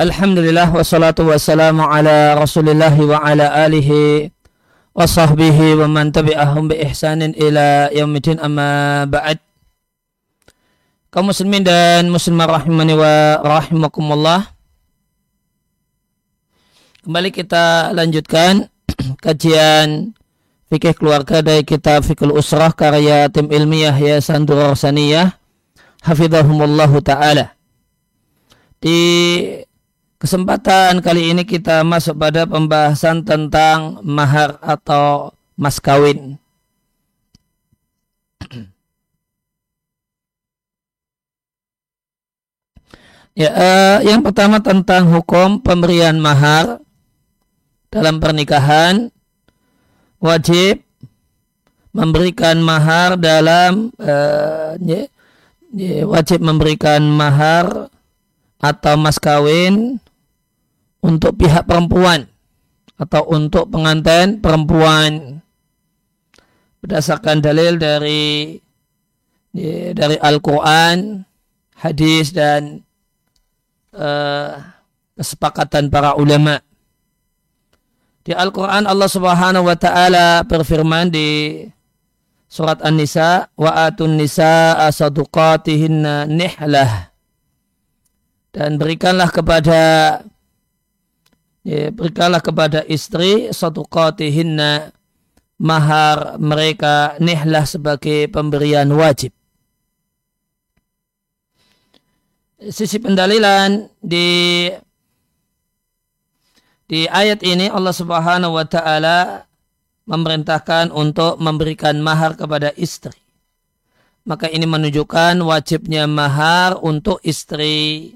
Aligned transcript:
Alhamdulillah 0.00 0.72
wassalatu 0.72 1.28
wassalamu 1.28 1.84
ala 1.84 2.32
rasulillah 2.32 2.96
wa 2.96 3.20
ala 3.20 3.52
alihi 3.68 4.32
wa 4.96 5.04
sahbihi 5.04 5.76
wa 5.76 5.84
man 5.84 6.08
tabi'ahum 6.08 6.72
bi 6.72 6.80
ihsanin 6.80 7.36
ila 7.36 7.92
yaumidin 7.92 8.40
amma 8.40 9.04
ba'd. 9.04 9.36
Kaum 11.12 11.28
muslimin 11.28 11.60
dan 11.60 12.08
muslimah 12.08 12.48
rahimani 12.48 12.96
wa 12.96 13.44
rahimakumullah. 13.44 14.48
Kembali 17.04 17.28
kita 17.28 17.92
lanjutkan 17.92 18.72
kajian 19.24 20.16
fikih 20.72 20.96
keluarga 20.96 21.44
dari 21.44 21.68
kitab 21.68 22.00
Fikul 22.08 22.32
Usrah 22.32 22.72
karya 22.72 23.28
tim 23.28 23.52
ilmiah 23.52 23.92
Yayasan 23.92 24.48
Duror 24.48 24.72
Saniyah 24.72 25.36
hafizahumullahu 26.00 27.04
taala. 27.04 27.52
Di 28.82 28.98
Kesempatan 30.22 31.02
kali 31.02 31.34
ini 31.34 31.42
kita 31.42 31.82
masuk 31.82 32.14
pada 32.14 32.46
pembahasan 32.46 33.26
tentang 33.26 33.98
mahar 34.06 34.54
atau 34.62 35.34
mas 35.58 35.82
kawin. 35.82 36.38
ya, 43.34 43.50
uh, 43.50 43.98
yang 44.06 44.22
pertama 44.22 44.62
tentang 44.62 45.10
hukum 45.10 45.58
pemberian 45.58 46.14
mahar 46.22 46.78
dalam 47.90 48.22
pernikahan 48.22 49.10
wajib 50.22 50.86
memberikan 51.90 52.62
mahar 52.62 53.18
dalam 53.18 53.90
uh, 53.98 54.78
wajib 56.06 56.38
memberikan 56.46 57.02
mahar 57.10 57.90
atau 58.62 58.94
mas 58.94 59.18
kawin 59.18 59.98
untuk 61.02 61.36
pihak 61.36 61.66
perempuan 61.66 62.30
atau 62.96 63.26
untuk 63.34 63.66
pengantin 63.68 64.38
perempuan 64.38 65.42
berdasarkan 66.82 67.42
dalil 67.42 67.78
dari 67.78 68.58
dari 69.92 70.16
Al-Quran, 70.16 71.20
hadis 71.76 72.32
dan 72.32 72.80
uh, 73.92 74.56
kesepakatan 75.18 75.92
para 75.92 76.16
ulama. 76.16 76.58
Di 78.22 78.32
Al-Quran 78.32 78.86
Allah 78.86 79.10
Subhanahu 79.10 79.66
wa 79.66 79.76
taala 79.76 80.46
berfirman 80.46 81.10
di 81.10 81.62
surat 82.46 82.78
An-Nisa 82.80 83.50
wa 83.58 83.70
atun 83.90 84.14
nisa 84.14 84.78
asaduqatihinna 84.86 86.30
nihlah 86.30 87.10
dan 88.54 88.76
berikanlah 88.78 89.32
kepada 89.32 89.80
ya, 91.66 91.90
berikanlah 91.94 92.42
kepada 92.42 92.82
istri 92.86 93.50
satu 93.50 93.86
qatihinna 93.86 94.92
mahar 95.62 96.38
mereka 96.42 97.14
nihlah 97.22 97.66
sebagai 97.66 98.26
pemberian 98.30 98.90
wajib. 98.94 99.30
Sisi 102.62 103.02
pendalilan 103.02 103.90
di 103.98 104.70
di 106.86 107.08
ayat 107.10 107.42
ini 107.42 107.66
Allah 107.66 107.94
Subhanahu 107.94 108.54
wa 108.54 108.66
taala 108.66 109.48
memerintahkan 110.06 110.90
untuk 110.94 111.38
memberikan 111.42 111.98
mahar 112.02 112.38
kepada 112.38 112.74
istri. 112.78 113.14
Maka 114.22 114.46
ini 114.46 114.66
menunjukkan 114.66 115.42
wajibnya 115.42 116.06
mahar 116.06 116.78
untuk 116.78 117.18
istri. 117.26 118.14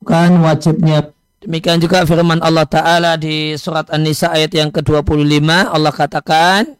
Bukan 0.00 0.40
wajibnya 0.40 1.12
Demikian 1.44 1.76
juga 1.76 2.08
firman 2.08 2.40
Allah 2.40 2.64
Ta'ala 2.64 3.20
di 3.20 3.52
surat 3.60 3.84
An-Nisa 3.92 4.32
ayat 4.32 4.48
yang 4.56 4.72
ke-25 4.72 5.44
Allah 5.44 5.92
katakan 5.92 6.72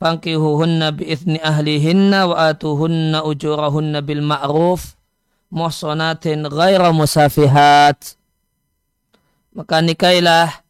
Fankihuhunna 0.00 0.96
bi'ithni 0.96 1.36
ahlihinna 1.36 2.32
wa 2.32 2.48
atuhunna 2.48 3.20
ujurahunna 3.28 4.00
bil 4.00 4.24
ma'ruf 4.24 4.96
muhsanatin 5.52 6.48
ghaira 6.48 6.96
musafihat. 6.96 8.16
Maka 9.52 9.84
nikailah 9.84 10.64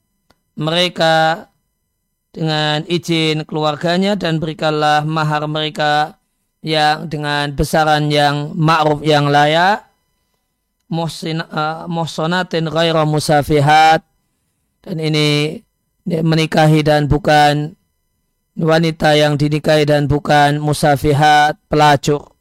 mereka 0.59 1.47
dengan 2.35 2.83
izin 2.91 3.47
keluarganya 3.47 4.19
dan 4.19 4.43
berikanlah 4.43 5.07
mahar 5.07 5.47
mereka 5.47 6.19
yang 6.67 7.07
dengan 7.07 7.55
besaran 7.55 8.11
yang 8.11 8.59
ma'ruf 8.59 9.07
yang 9.07 9.31
layak 9.31 9.87
Uh, 10.93 11.89
muhsanatin 11.89 12.69
ghaira 12.69 13.09
musafihat 13.09 14.05
dan 14.85 15.01
ini 15.01 15.65
menikahi 16.05 16.85
dan 16.85 17.09
bukan 17.09 17.73
wanita 18.61 19.17
yang 19.17 19.41
dinikahi 19.41 19.89
dan 19.89 20.05
bukan 20.05 20.61
musafihat 20.61 21.57
pelacur 21.73 22.33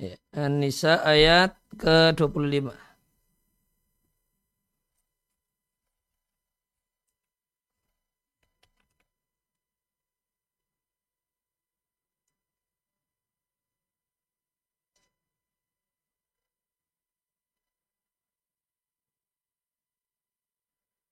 Ya, 0.00 0.16
An-Nisa 0.32 1.04
ayat 1.04 1.60
ke-25. 1.76 2.89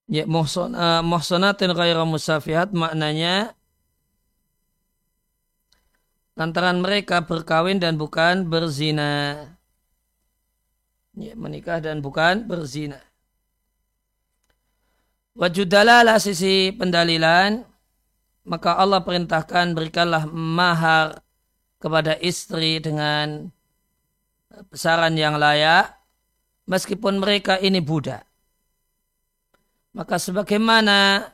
Ya 0.09 0.25
muhson, 0.25 0.73
uh, 0.73 1.05
muhsonatin 1.05 1.77
ghaira 1.77 2.09
musafihat 2.09 2.73
maknanya 2.73 3.53
lantaran 6.33 6.81
mereka 6.81 7.21
berkawin 7.21 7.77
dan 7.77 8.01
bukan 8.01 8.49
berzina. 8.49 9.37
Ya, 11.19 11.35
menikah 11.37 11.83
dan 11.83 12.01
bukan 12.01 12.49
berzina. 12.49 13.05
Wajudalalah 15.37 16.17
sisi 16.19 16.73
pendalilan 16.73 17.69
maka 18.49 18.81
Allah 18.81 19.05
perintahkan 19.05 19.77
berikanlah 19.77 20.25
mahar 20.33 21.21
kepada 21.79 22.17
istri 22.19 22.81
dengan 22.81 23.53
besaran 24.73 25.15
yang 25.15 25.37
layak 25.37 25.95
meskipun 26.65 27.21
mereka 27.21 27.61
ini 27.61 27.79
budak. 27.79 28.28
Maka 29.96 30.20
sebagaimana 30.20 31.31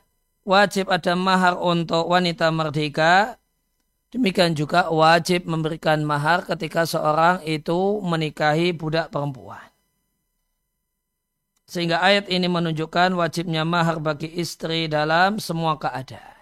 wajib 0.47 0.93
ada 0.93 1.17
mahar 1.19 1.59
untuk 1.59 2.07
wanita 2.07 2.53
merdeka, 2.55 3.41
demikian 4.15 4.55
juga 4.55 4.93
wajib 4.93 5.49
memberikan 5.49 6.05
mahar 6.07 6.47
ketika 6.47 6.87
seorang 6.87 7.43
itu 7.43 7.99
menikahi 8.05 8.71
budak 8.71 9.11
perempuan. 9.11 9.75
Sehingga 11.65 11.99
ayat 12.05 12.29
ini 12.29 12.47
menunjukkan 12.47 13.17
wajibnya 13.17 13.65
mahar 13.67 13.99
bagi 13.99 14.29
istri 14.31 14.87
dalam 14.87 15.41
semua 15.41 15.81
keadaan. 15.81 16.35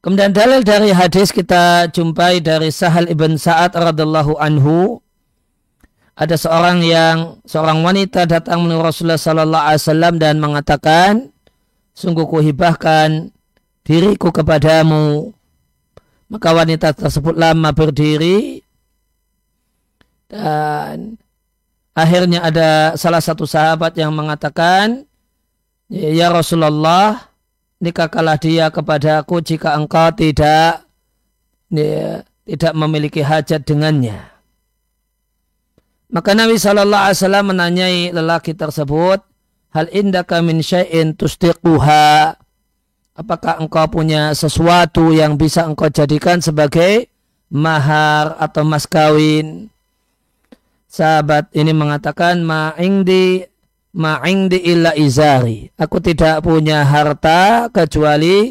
Kemudian 0.00 0.32
dalil 0.32 0.64
dari 0.64 0.96
hadis 0.96 1.28
kita 1.28 1.92
jumpai 1.92 2.40
dari 2.40 2.72
Sahal 2.72 3.12
ibn 3.12 3.36
Sa'ad 3.36 3.76
radhiallahu 3.76 4.40
anhu 4.40 5.04
ada 6.20 6.36
seorang 6.36 6.84
yang 6.84 7.40
seorang 7.48 7.80
wanita 7.80 8.28
datang 8.28 8.60
menurut 8.60 8.92
Rasulullah 8.92 9.16
Sallallahu 9.16 9.66
Alaihi 9.72 9.80
Wasallam 9.80 10.14
dan 10.20 10.36
mengatakan, 10.36 11.32
sungguh 11.96 12.28
kuhibahkan 12.28 13.32
diriku 13.88 14.28
kepadamu. 14.28 15.32
Maka 16.28 16.52
wanita 16.52 16.92
tersebut 16.92 17.34
lama 17.34 17.72
berdiri 17.72 18.62
dan 20.30 21.18
akhirnya 21.90 22.46
ada 22.46 22.94
salah 22.94 23.18
satu 23.18 23.48
sahabat 23.48 23.96
yang 23.98 24.14
mengatakan, 24.14 25.08
Ya 25.90 26.30
Rasulullah, 26.30 27.32
nikahkanlah 27.82 28.38
dia 28.38 28.70
kepadaku 28.70 29.42
jika 29.42 29.74
engkau 29.74 30.14
tidak 30.14 30.86
ya, 31.72 32.22
tidak 32.46 32.72
memiliki 32.78 33.26
hajat 33.26 33.66
dengannya. 33.66 34.22
Maka 36.10 36.34
Nabi 36.34 36.58
Shallallahu 36.58 37.04
Alaihi 37.06 37.18
Wasallam 37.22 37.46
menanyai 37.54 38.00
lelaki 38.10 38.52
tersebut, 38.58 39.22
hal 39.70 39.86
indaka 39.94 40.42
min 40.42 40.58
syai'in 40.58 41.14
tusdiquha. 41.14 42.34
Apakah 43.14 43.62
engkau 43.62 43.86
punya 43.86 44.34
sesuatu 44.34 45.14
yang 45.14 45.38
bisa 45.38 45.66
engkau 45.66 45.86
jadikan 45.86 46.42
sebagai 46.42 47.06
mahar 47.52 48.34
atau 48.42 48.66
mas 48.66 48.88
kawin? 48.88 49.70
sahabat 50.90 51.54
ini 51.54 51.70
mengatakan 51.70 52.42
ma'ingdi 52.42 53.46
ma'ingdi 53.94 54.58
illa 54.66 54.92
izari. 54.98 55.70
Aku 55.78 56.02
tidak 56.02 56.42
punya 56.42 56.82
harta 56.82 57.70
kecuali 57.70 58.50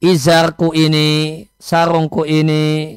izarku 0.00 0.72
ini, 0.72 1.44
sarungku 1.60 2.24
ini. 2.24 2.96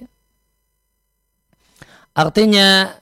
Artinya 2.17 2.97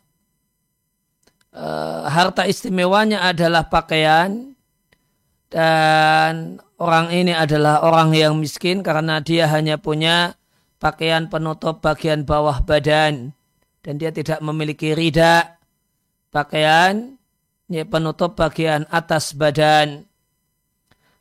uh, 1.55 2.05
harta 2.11 2.43
istimewanya 2.45 3.23
adalah 3.23 3.71
pakaian 3.71 4.53
dan 5.49 6.59
orang 6.75 7.15
ini 7.15 7.31
adalah 7.31 7.79
orang 7.87 8.11
yang 8.11 8.35
miskin 8.35 8.83
karena 8.83 9.23
dia 9.23 9.47
hanya 9.47 9.79
punya 9.79 10.35
pakaian 10.83 11.31
penutup 11.31 11.79
bagian 11.79 12.27
bawah 12.27 12.59
badan. 12.59 13.31
Dan 13.85 14.01
dia 14.01 14.09
tidak 14.09 14.41
memiliki 14.41 14.97
rida 14.97 15.61
pakaian 16.33 17.15
ya, 17.69 17.85
penutup 17.85 18.35
bagian 18.35 18.89
atas 18.89 19.37
badan. 19.37 20.09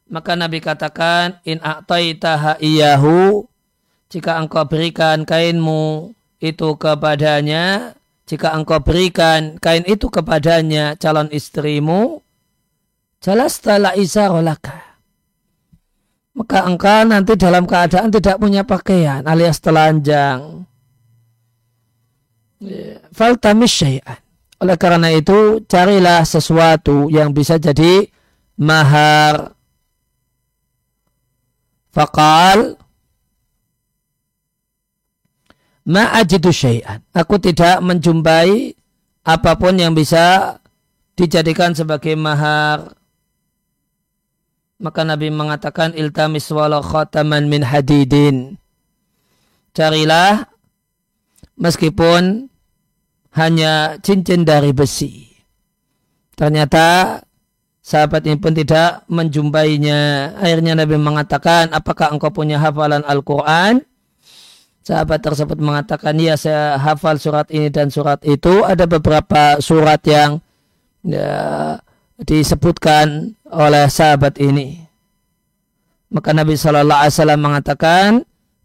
Maka 0.08 0.32
Nabi 0.36 0.64
katakan 0.64 1.44
in 1.44 1.60
a'taitaha 1.60 2.60
iyahu 2.60 3.44
jika 4.08 4.40
engkau 4.40 4.64
berikan 4.68 5.28
kainmu 5.28 6.12
itu 6.40 6.68
kepadanya 6.76 7.96
jika 8.24 8.56
engkau 8.56 8.80
berikan 8.80 9.60
kain 9.60 9.84
itu 9.84 10.08
kepadanya 10.08 10.96
calon 10.96 11.28
istrimu 11.28 12.24
jelas 13.20 13.60
telah 13.60 13.92
isarolaka 13.96 14.94
maka 16.34 16.66
engkau 16.66 17.06
nanti 17.06 17.38
dalam 17.38 17.62
keadaan 17.62 18.10
tidak 18.10 18.42
punya 18.42 18.66
pakaian 18.66 19.22
alias 19.22 19.62
telanjang. 19.62 20.66
Oleh 24.58 24.76
karena 24.78 25.08
itu, 25.14 25.62
carilah 25.70 26.26
sesuatu 26.26 27.06
yang 27.06 27.30
bisa 27.30 27.54
jadi 27.62 28.10
mahar. 28.58 29.54
Fakal 31.94 32.74
ma'ajidu 35.84 36.50
syai'an. 36.50 37.04
Aku 37.12 37.36
tidak 37.40 37.80
menjumpai 37.84 38.76
apa 39.24 39.52
pun 39.56 39.76
yang 39.76 39.96
bisa 39.96 40.58
dijadikan 41.16 41.72
sebagai 41.72 42.12
mahar. 42.16 42.96
Maka 44.80 45.06
Nabi 45.06 45.30
mengatakan 45.30 45.96
iltamis 45.96 46.50
walau 46.50 46.82
khataman 46.84 47.48
min 47.48 47.62
hadidin. 47.64 48.58
Carilah 49.72 50.50
meskipun 51.56 52.50
hanya 53.34 53.98
cincin 54.02 54.44
dari 54.46 54.70
besi. 54.74 55.30
Ternyata 56.34 57.18
sahabat 57.82 58.26
ini 58.26 58.38
pun 58.38 58.54
tidak 58.54 59.06
menjumpainya. 59.06 60.34
Akhirnya 60.38 60.74
Nabi 60.74 60.98
mengatakan, 60.98 61.70
apakah 61.70 62.10
engkau 62.10 62.30
punya 62.34 62.58
hafalan 62.58 63.06
Al-Quran? 63.06 63.82
Sahabat 64.84 65.24
tersebut 65.24 65.56
mengatakan, 65.64 66.12
ya 66.20 66.36
saya 66.36 66.76
hafal 66.76 67.16
surat 67.16 67.48
ini 67.48 67.72
dan 67.72 67.88
surat 67.88 68.20
itu. 68.20 68.60
Ada 68.68 68.84
beberapa 68.84 69.56
surat 69.56 70.04
yang 70.04 70.44
ya, 71.00 71.80
disebutkan 72.20 73.32
oleh 73.48 73.88
sahabat 73.88 74.36
ini. 74.36 74.84
Maka 76.12 76.36
Nabi 76.36 76.60
Shallallahu 76.60 77.00
Alaihi 77.00 77.16
Wasallam 77.16 77.40
mengatakan, 77.40 78.08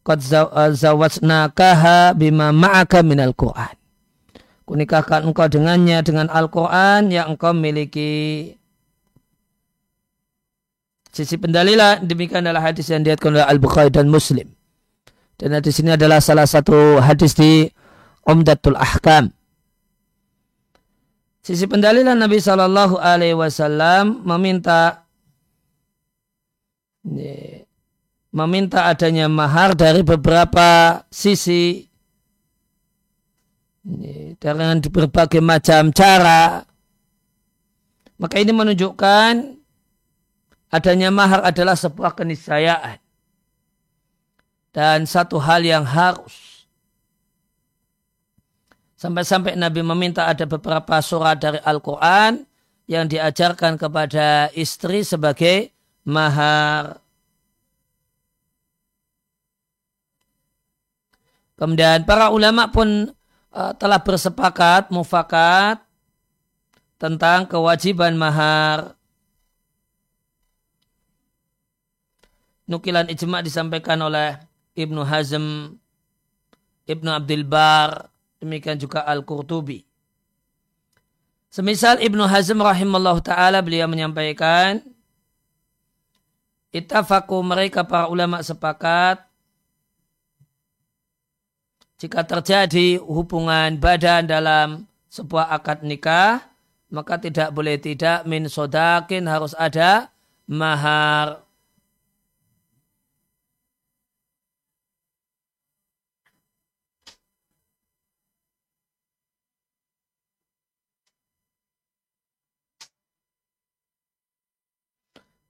"Qad 0.03 0.19
zawajnakaha 0.75 2.19
bima 2.19 2.51
ma'aka 2.51 2.99
minal 2.99 3.31
Quran." 3.31 3.79
Kunikahkan 4.67 5.23
engkau 5.23 5.47
dengannya 5.47 6.03
dengan 6.03 6.27
Al-Quran 6.29 7.15
yang 7.15 7.31
engkau 7.33 7.55
miliki. 7.55 8.53
Sisi 11.15 11.39
pendalilan 11.39 12.05
demikian 12.05 12.43
adalah 12.43 12.69
hadis 12.69 12.91
yang 12.91 13.01
diatkan 13.01 13.33
oleh 13.33 13.47
Al-Bukhari 13.47 13.89
dan 13.89 14.11
Muslim. 14.11 14.58
Dan 15.39 15.55
hadis 15.55 15.79
ini 15.79 15.95
adalah 15.95 16.19
salah 16.19 16.43
satu 16.43 16.99
hadis 16.99 17.31
di 17.31 17.71
Umdatul 18.27 18.75
Ahkam. 18.75 19.31
Sisi 21.39 21.63
pendalilan 21.63 22.19
Nabi 22.19 22.43
Shallallahu 22.43 22.99
Alaihi 22.99 23.39
Wasallam 23.39 24.27
meminta 24.27 25.07
meminta 28.35 28.91
adanya 28.91 29.31
mahar 29.31 29.79
dari 29.79 30.03
beberapa 30.03 31.01
sisi 31.07 31.87
dengan 34.43 34.83
berbagai 34.83 35.39
macam 35.39 35.95
cara. 35.95 36.67
Maka 38.19 38.43
ini 38.43 38.51
menunjukkan 38.51 39.55
adanya 40.75 41.09
mahar 41.15 41.47
adalah 41.47 41.79
sebuah 41.79 42.11
keniscayaan 42.19 43.08
dan 44.71 45.09
satu 45.09 45.41
hal 45.41 45.65
yang 45.65 45.83
harus 45.83 46.59
Sampai-sampai 48.99 49.55
Nabi 49.55 49.79
meminta 49.79 50.27
ada 50.27 50.43
beberapa 50.43 50.99
surat 50.99 51.39
dari 51.39 51.55
Al-Quran 51.63 52.43
yang 52.83 53.07
diajarkan 53.07 53.79
kepada 53.79 54.51
istri 54.51 55.07
sebagai 55.07 55.71
mahar. 56.03 56.99
Kemudian 61.55 62.03
para 62.03 62.27
ulama 62.27 62.67
pun 62.67 63.15
uh, 63.55 63.71
telah 63.79 64.03
bersepakat, 64.03 64.91
mufakat 64.91 65.79
tentang 66.99 67.47
kewajiban 67.47 68.19
mahar. 68.19 68.99
Nukilan 72.67 73.07
ijma 73.07 73.39
disampaikan 73.39 73.95
oleh 74.03 74.48
Ibnu 74.79 75.03
Hazm, 75.03 75.75
Ibnu 76.87 77.09
Abdul 77.11 77.43
Bar, 77.43 78.07
Demikian 78.39 78.79
juga 78.79 79.03
Al-Qurtubi. 79.03 79.83
Semisal 81.51 81.99
Ibnu 81.99 82.23
Hazm 82.23 82.63
rahimahullah 82.63 83.19
ta'ala 83.19 83.59
beliau 83.59 83.91
menyampaikan 83.91 84.79
Itafaku 86.69 87.41
mereka 87.41 87.81
para 87.81 88.05
ulama 88.05 88.45
sepakat 88.45 89.25
jika 91.97 92.21
terjadi 92.21 93.01
hubungan 93.01 93.81
badan 93.81 94.29
dalam 94.29 94.85
sebuah 95.09 95.49
akad 95.49 95.81
nikah 95.81 96.45
maka 96.93 97.17
tidak 97.17 97.49
boleh 97.49 97.81
tidak 97.81 98.21
min 98.29 98.45
sodakin 98.45 99.25
harus 99.25 99.57
ada 99.57 100.13
mahar 100.45 101.41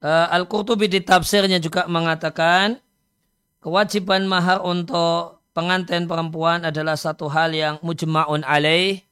uh, 0.03 0.27
Al-Qurtubi 0.31 0.87
di 0.87 1.03
tafsirnya 1.03 1.59
juga 1.59 1.87
mengatakan 1.87 2.79
kewajiban 3.59 4.23
mahar 4.27 4.63
untuk 4.63 5.43
pengantin 5.51 6.07
perempuan 6.07 6.63
adalah 6.63 6.95
satu 6.95 7.27
hal 7.27 7.51
yang 7.51 7.75
mujma'un 7.83 8.47
alaih, 8.47 9.03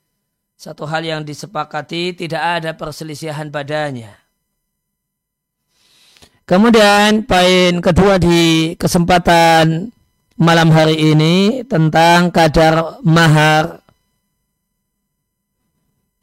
satu 0.55 0.87
hal 0.87 1.03
yang 1.03 1.21
disepakati, 1.27 2.15
tidak 2.15 2.63
ada 2.63 2.71
perselisihan 2.73 3.51
padanya. 3.51 4.15
Kemudian 6.47 7.27
poin 7.27 7.83
kedua 7.83 8.15
di 8.15 8.71
kesempatan 8.79 9.91
malam 10.39 10.71
hari 10.71 10.95
ini 11.11 11.67
tentang 11.67 12.31
kadar 12.31 13.03
mahar. 13.03 13.83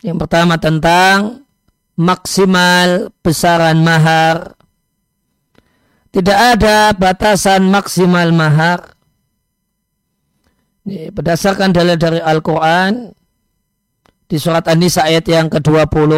Yang 0.00 0.16
pertama 0.24 0.56
tentang 0.56 1.43
maksimal 1.98 3.14
besaran 3.22 3.82
mahar. 3.82 4.58
Tidak 6.14 6.38
ada 6.54 6.94
batasan 6.94 7.66
maksimal 7.70 8.30
mahar. 8.30 8.94
Ini 10.84 11.10
berdasarkan 11.10 11.74
dalil 11.74 11.96
dari 11.96 12.20
Al-Quran 12.20 13.10
di 14.28 14.36
surat 14.36 14.68
An-Nisa 14.68 15.08
ayat 15.08 15.24
yang 15.26 15.48
ke-20 15.48 16.12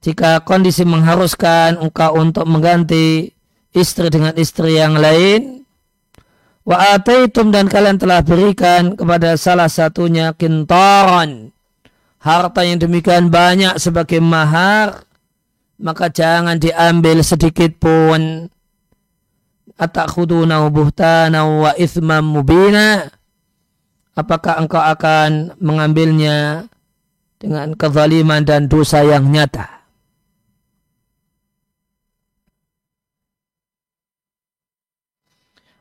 jika 0.00 0.44
kondisi 0.46 0.86
mengharuskan 0.86 1.82
engkau 1.82 2.16
untuk 2.16 2.46
mengganti 2.46 3.34
istri 3.74 4.08
dengan 4.08 4.32
istri 4.38 4.78
yang 4.78 4.96
lain 4.96 5.66
wa 6.62 6.96
ataitum 6.96 7.50
dan 7.50 7.66
kalian 7.66 7.98
telah 7.98 8.22
berikan 8.22 8.94
kepada 8.94 9.34
salah 9.34 9.68
satunya 9.68 10.32
kintaran 10.32 11.55
harta 12.20 12.64
yang 12.66 12.80
demikian 12.80 13.28
banyak 13.28 13.76
sebagai 13.80 14.18
mahar, 14.18 15.04
maka 15.80 16.08
jangan 16.08 16.56
diambil 16.56 17.20
sedikit 17.20 17.76
pun. 17.76 18.48
Atakhuduna 19.76 20.64
buhtana 20.72 21.44
wa 21.44 21.72
ithmam 21.76 22.24
mubina. 22.24 23.12
Apakah 24.16 24.64
engkau 24.64 24.80
akan 24.80 25.52
mengambilnya 25.60 26.64
dengan 27.36 27.76
kezaliman 27.76 28.42
dan 28.42 28.66
dosa 28.66 29.04
yang 29.04 29.28
nyata. 29.28 29.76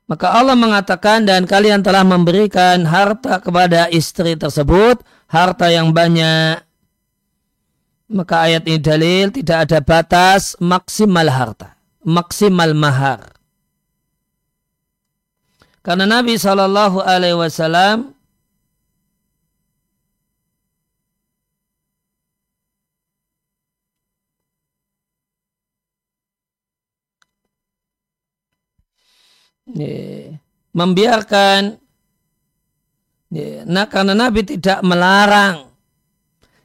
Maka 0.06 0.38
Allah 0.38 0.54
mengatakan 0.54 1.26
dan 1.26 1.50
kalian 1.50 1.82
telah 1.82 2.06
memberikan 2.06 2.86
harta 2.86 3.42
kepada 3.42 3.90
istri 3.90 4.38
tersebut, 4.38 5.02
harta 5.30 5.70
yang 5.70 5.92
banyak. 5.92 6.62
Maka 8.06 8.46
ayat 8.46 8.70
ini 8.70 8.78
dalil 8.78 9.34
tidak 9.34 9.66
ada 9.66 9.80
batas 9.82 10.54
maksimal 10.62 11.26
harta, 11.26 11.74
maksimal 12.06 12.78
mahar. 12.78 13.34
Karena 15.82 16.06
Nabi 16.06 16.38
Shallallahu 16.38 17.02
Alaihi 17.02 17.38
Wasallam 17.38 18.14
membiarkan 30.76 31.85
nah 33.66 33.86
karena 33.90 34.14
Nabi 34.14 34.46
tidak 34.46 34.80
melarang 34.86 35.72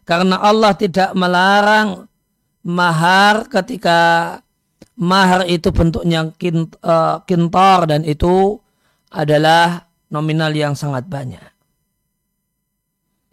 karena 0.05 0.43
Allah 0.43 0.75
tidak 0.75 1.15
melarang 1.15 2.11
mahar 2.67 3.49
ketika 3.49 3.99
mahar 5.01 5.49
itu 5.49 5.73
bentuknya 5.73 6.29
eh, 6.37 7.17
kintor 7.25 7.79
dan 7.89 8.03
itu 8.05 8.61
adalah 9.11 9.89
nominal 10.13 10.53
yang 10.53 10.77
sangat 10.77 11.09
banyak. 11.09 11.43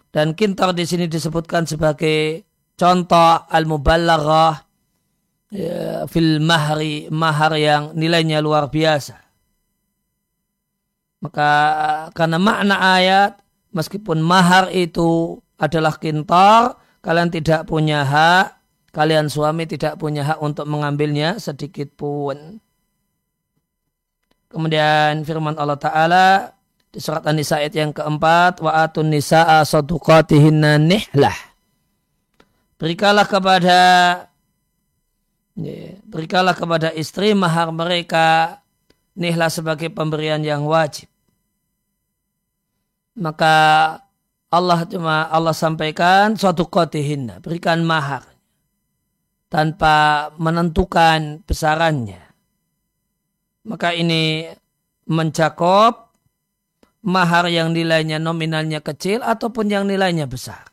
Dan 0.09 0.33
kintor 0.33 0.73
di 0.73 0.87
sini 0.87 1.05
disebutkan 1.05 1.67
sebagai 1.67 2.47
contoh 2.73 3.45
al-muballaghah 3.51 4.55
ya, 5.51 6.07
fil 6.09 6.41
mahri 6.41 7.11
mahar 7.11 7.53
yang 7.59 7.93
nilainya 7.93 8.41
luar 8.41 8.71
biasa. 8.71 9.26
Maka 11.17 11.49
karena 12.13 12.37
makna 12.37 12.77
ayat 12.77 13.41
meskipun 13.73 14.21
mahar 14.21 14.69
itu 14.69 15.41
adalah 15.57 15.97
kintar, 15.97 16.77
kalian 17.01 17.33
tidak 17.33 17.65
punya 17.65 18.05
hak, 18.05 18.57
kalian 18.93 19.25
suami 19.25 19.65
tidak 19.65 19.97
punya 19.97 20.21
hak 20.25 20.39
untuk 20.41 20.69
mengambilnya 20.69 21.41
sedikit 21.41 21.89
pun. 21.97 22.61
Kemudian 24.47 25.25
firman 25.27 25.57
Allah 25.59 25.75
Ta'ala 25.75 26.27
di 26.87 27.03
surat 27.03 27.25
An-Nisa 27.27 27.59
ayat 27.59 27.73
yang 27.75 27.91
keempat, 27.91 28.63
wa 28.63 28.71
atun 28.79 29.11
nisa'a 29.11 29.65
saduqatihinna 29.67 30.79
nihlah. 30.79 31.35
Berikanlah 32.77 33.25
kepada 33.25 33.79
berikanlah 36.05 36.53
kepada 36.53 36.93
istri 36.93 37.33
mahar 37.33 37.73
mereka 37.73 38.61
nihlah 39.17 39.49
sebagai 39.49 39.89
pemberian 39.89 40.45
yang 40.45 40.63
wajib. 40.69 41.09
Maka 43.17 43.55
Allah 44.53 44.85
cuma 44.85 45.25
Allah 45.27 45.57
sampaikan 45.57 46.37
suatu 46.37 46.69
kotihinna, 46.69 47.41
berikan 47.41 47.81
mahar 47.81 48.23
tanpa 49.49 50.29
menentukan 50.37 51.41
besarannya. 51.43 52.21
Maka 53.67 53.91
ini 53.97 54.47
mencakup 55.09 56.13
mahar 57.03 57.49
yang 57.51 57.73
nilainya 57.75 58.21
nominalnya 58.21 58.79
kecil 58.79 59.25
ataupun 59.25 59.67
yang 59.67 59.83
nilainya 59.89 60.29
besar. 60.29 60.69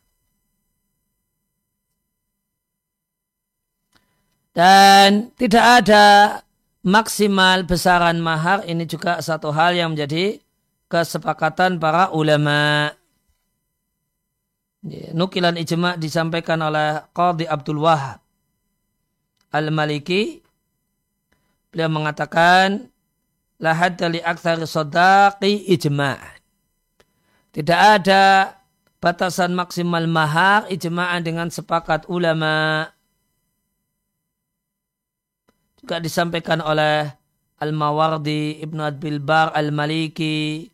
Dan 4.54 5.34
tidak 5.34 5.82
ada 5.82 6.04
maksimal 6.84 7.64
besaran 7.64 8.20
mahar 8.20 8.62
ini 8.68 8.84
juga 8.84 9.18
satu 9.24 9.50
hal 9.50 9.74
yang 9.74 9.96
menjadi 9.96 10.38
kesepakatan 10.92 11.80
para 11.80 12.12
ulama. 12.12 12.92
Nukilan 15.16 15.56
ijma 15.56 15.96
disampaikan 15.96 16.60
oleh 16.60 17.00
Qadhi 17.16 17.48
Abdul 17.48 17.80
Wahab 17.80 18.20
Al-Maliki. 19.48 20.44
Beliau 21.72 21.88
mengatakan, 21.88 22.92
Lahad 23.64 23.96
li 24.12 24.20
aktsari 24.20 24.68
sodaqi 24.68 25.72
ijma. 25.72 26.20
Tidak 27.54 27.80
ada 27.80 28.52
batasan 29.00 29.56
maksimal 29.56 30.04
mahar 30.04 30.68
ijma'an 30.68 31.24
dengan 31.24 31.48
sepakat 31.48 32.04
ulama 32.10 32.88
juga 35.84 36.00
disampaikan 36.00 36.64
oleh 36.64 37.12
Al-Mawardi, 37.60 38.64
Ibnu 38.64 38.80
Adbil 38.80 39.20
Bar, 39.20 39.52
Al-Maliki, 39.52 40.64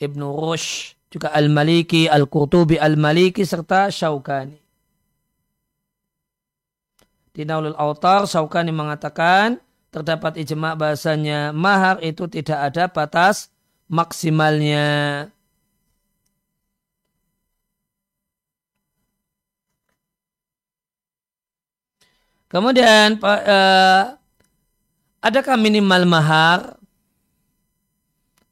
Ibnu 0.00 0.32
Rush, 0.32 0.96
juga 1.12 1.28
Al-Maliki, 1.36 2.08
Al-Qurtubi 2.08 2.80
Al-Maliki, 2.80 3.44
serta 3.44 3.92
Syaukani. 3.92 4.56
Di 7.36 7.44
Naulul 7.44 7.76
Autar, 7.76 8.24
Syaukani 8.24 8.72
mengatakan, 8.72 9.60
terdapat 9.92 10.40
ijma 10.40 10.72
bahasanya 10.72 11.52
mahar 11.52 12.00
itu 12.00 12.24
tidak 12.24 12.72
ada 12.72 12.88
batas 12.88 13.52
maksimalnya. 13.92 15.28
Kemudian 22.48 23.20
uh, 23.20 24.16
Adakah 25.24 25.56
minimal 25.56 26.02
mahar? 26.08 26.60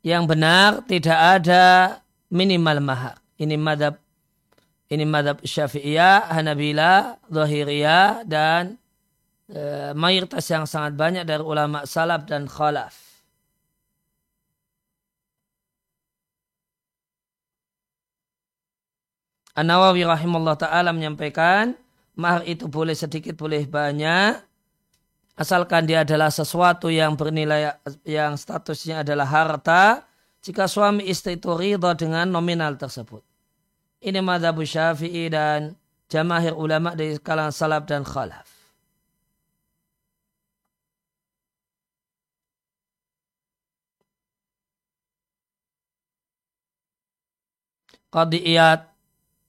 Yang 0.04 0.24
benar 0.28 0.70
tidak 0.84 1.16
ada 1.16 1.64
minimal 2.28 2.78
mahar. 2.84 3.16
Ini 3.40 3.56
madhab 3.56 3.96
ini 4.92 5.08
madhab 5.08 5.40
syafi'iyah, 5.40 6.28
hanabila, 6.28 7.16
zahiriyah, 7.32 8.28
dan 8.28 8.76
e, 9.48 9.96
mayoritas 9.96 10.44
yang 10.52 10.68
sangat 10.68 10.92
banyak 10.92 11.24
dari 11.24 11.40
ulama 11.40 11.88
salaf 11.88 12.28
dan 12.28 12.44
khalaf. 12.44 12.92
An-Nawawi 19.56 20.04
rahimahullah 20.04 20.58
ta'ala 20.60 20.92
menyampaikan, 20.92 21.78
mahar 22.18 22.44
itu 22.44 22.68
boleh 22.68 22.92
sedikit, 22.92 23.38
boleh 23.40 23.64
banyak, 23.64 24.43
asalkan 25.34 25.86
dia 25.86 26.06
adalah 26.06 26.30
sesuatu 26.30 26.86
yang 26.90 27.18
bernilai 27.18 27.74
yang 28.06 28.38
statusnya 28.38 29.02
adalah 29.02 29.26
harta 29.26 30.06
jika 30.44 30.70
suami 30.70 31.08
istri 31.10 31.40
itu 31.40 31.50
ridho 31.56 31.90
dengan 31.96 32.30
nominal 32.30 32.78
tersebut. 32.78 33.22
Ini 34.04 34.20
madhab 34.20 34.60
syafi'i 34.60 35.32
dan 35.32 35.74
jamahir 36.12 36.52
ulama 36.52 36.92
dari 36.92 37.16
kalangan 37.16 37.54
salaf 37.54 37.82
dan 37.88 38.04
khalaf. 38.04 38.46
Qadiyat 48.12 48.94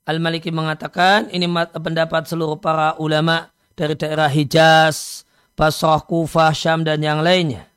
Al-Maliki 0.09 0.49
mengatakan 0.49 1.29
ini 1.29 1.45
pendapat 1.69 2.25
seluruh 2.25 2.57
para 2.57 2.97
ulama 2.97 3.53
dari 3.77 3.93
daerah 3.93 4.25
Hijaz, 4.31 5.24
Basrah, 5.55 6.03
Kufah, 6.03 6.51
Syam 6.51 6.83
dan 6.83 6.99
yang 6.99 7.23
lainnya. 7.23 7.71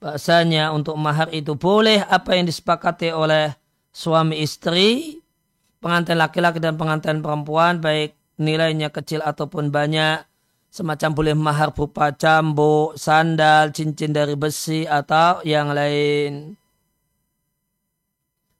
Bahasanya 0.00 0.72
untuk 0.72 0.96
mahar 0.96 1.28
itu 1.32 1.56
boleh 1.56 2.04
apa 2.04 2.36
yang 2.36 2.48
disepakati 2.48 3.12
oleh 3.12 3.52
suami 3.92 4.40
istri, 4.44 5.20
pengantin 5.80 6.20
laki-laki 6.20 6.60
dan 6.60 6.76
pengantin 6.76 7.24
perempuan, 7.24 7.80
baik 7.80 8.16
nilainya 8.36 8.92
kecil 8.92 9.24
ataupun 9.24 9.72
banyak, 9.72 10.20
semacam 10.68 11.10
boleh 11.16 11.34
mahar 11.36 11.72
berupa 11.72 12.12
cambuk, 12.12 13.00
sandal, 13.00 13.72
cincin 13.72 14.12
dari 14.12 14.36
besi 14.36 14.84
atau 14.84 15.40
yang 15.48 15.72
lain. 15.72 16.52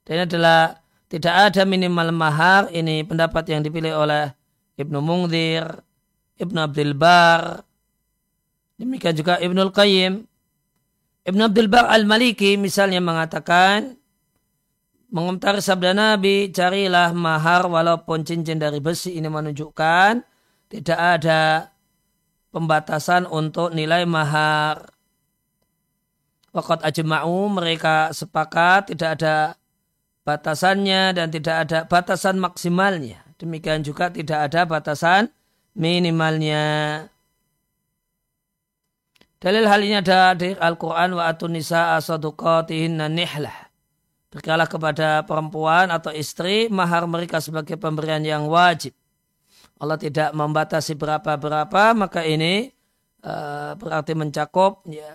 Dan 0.08 0.12
ini 0.16 0.22
adalah 0.24 0.80
tidak 1.12 1.34
ada 1.52 1.62
minimal 1.68 2.08
mahar, 2.16 2.72
ini 2.72 3.04
pendapat 3.04 3.44
yang 3.52 3.60
dipilih 3.60 3.92
oleh 3.92 4.32
Ibnu 4.80 5.04
Mungdir, 5.04 5.84
Ibnu 6.40 6.58
Abdul 6.62 6.96
Bar, 6.96 7.65
Demikian 8.76 9.16
juga 9.16 9.40
Ibnul 9.40 9.72
Qayyim. 9.72 10.24
Ibn 11.26 11.40
Abdul 11.42 11.66
Bar 11.66 11.90
al-Maliki 11.90 12.54
misalnya 12.54 13.02
mengatakan, 13.02 13.98
mengomentari 15.10 15.58
sabda 15.58 15.90
Nabi, 15.96 16.54
carilah 16.54 17.10
mahar 17.10 17.66
walaupun 17.66 18.22
cincin 18.22 18.62
dari 18.62 18.78
besi 18.78 19.18
ini 19.18 19.26
menunjukkan 19.26 20.22
tidak 20.70 20.98
ada 20.98 21.72
pembatasan 22.54 23.26
untuk 23.26 23.74
nilai 23.74 24.06
mahar. 24.06 24.92
Wakat 26.54 26.84
ajma'u 26.86 27.52
mereka 27.52 28.14
sepakat 28.16 28.94
tidak 28.94 29.20
ada 29.20 29.36
batasannya 30.24 31.12
dan 31.12 31.28
tidak 31.28 31.56
ada 31.68 31.78
batasan 31.84 32.40
maksimalnya. 32.40 33.20
Demikian 33.36 33.84
juga 33.84 34.08
tidak 34.08 34.48
ada 34.48 34.64
batasan 34.64 35.28
minimalnya. 35.76 36.64
Dalil 39.46 39.62
hal 39.70 39.78
ini 39.86 39.94
ada 40.02 40.34
di 40.34 40.58
Al-Quran 40.58 41.14
wa 41.14 41.30
atun 41.30 41.54
nisa 41.54 41.94
asaduqatihinna 41.94 43.06
nihlah. 43.06 43.70
Berkala 44.26 44.66
kepada 44.66 45.22
perempuan 45.22 45.86
atau 45.94 46.10
istri 46.10 46.66
mahar 46.66 47.06
mereka 47.06 47.38
sebagai 47.38 47.78
pemberian 47.78 48.26
yang 48.26 48.50
wajib. 48.50 48.90
Allah 49.78 50.02
tidak 50.02 50.34
membatasi 50.34 50.98
berapa-berapa 50.98 51.94
maka 51.94 52.26
ini 52.26 52.74
uh, 53.22 53.78
berarti 53.78 54.18
mencakup 54.18 54.82
ya, 54.90 55.14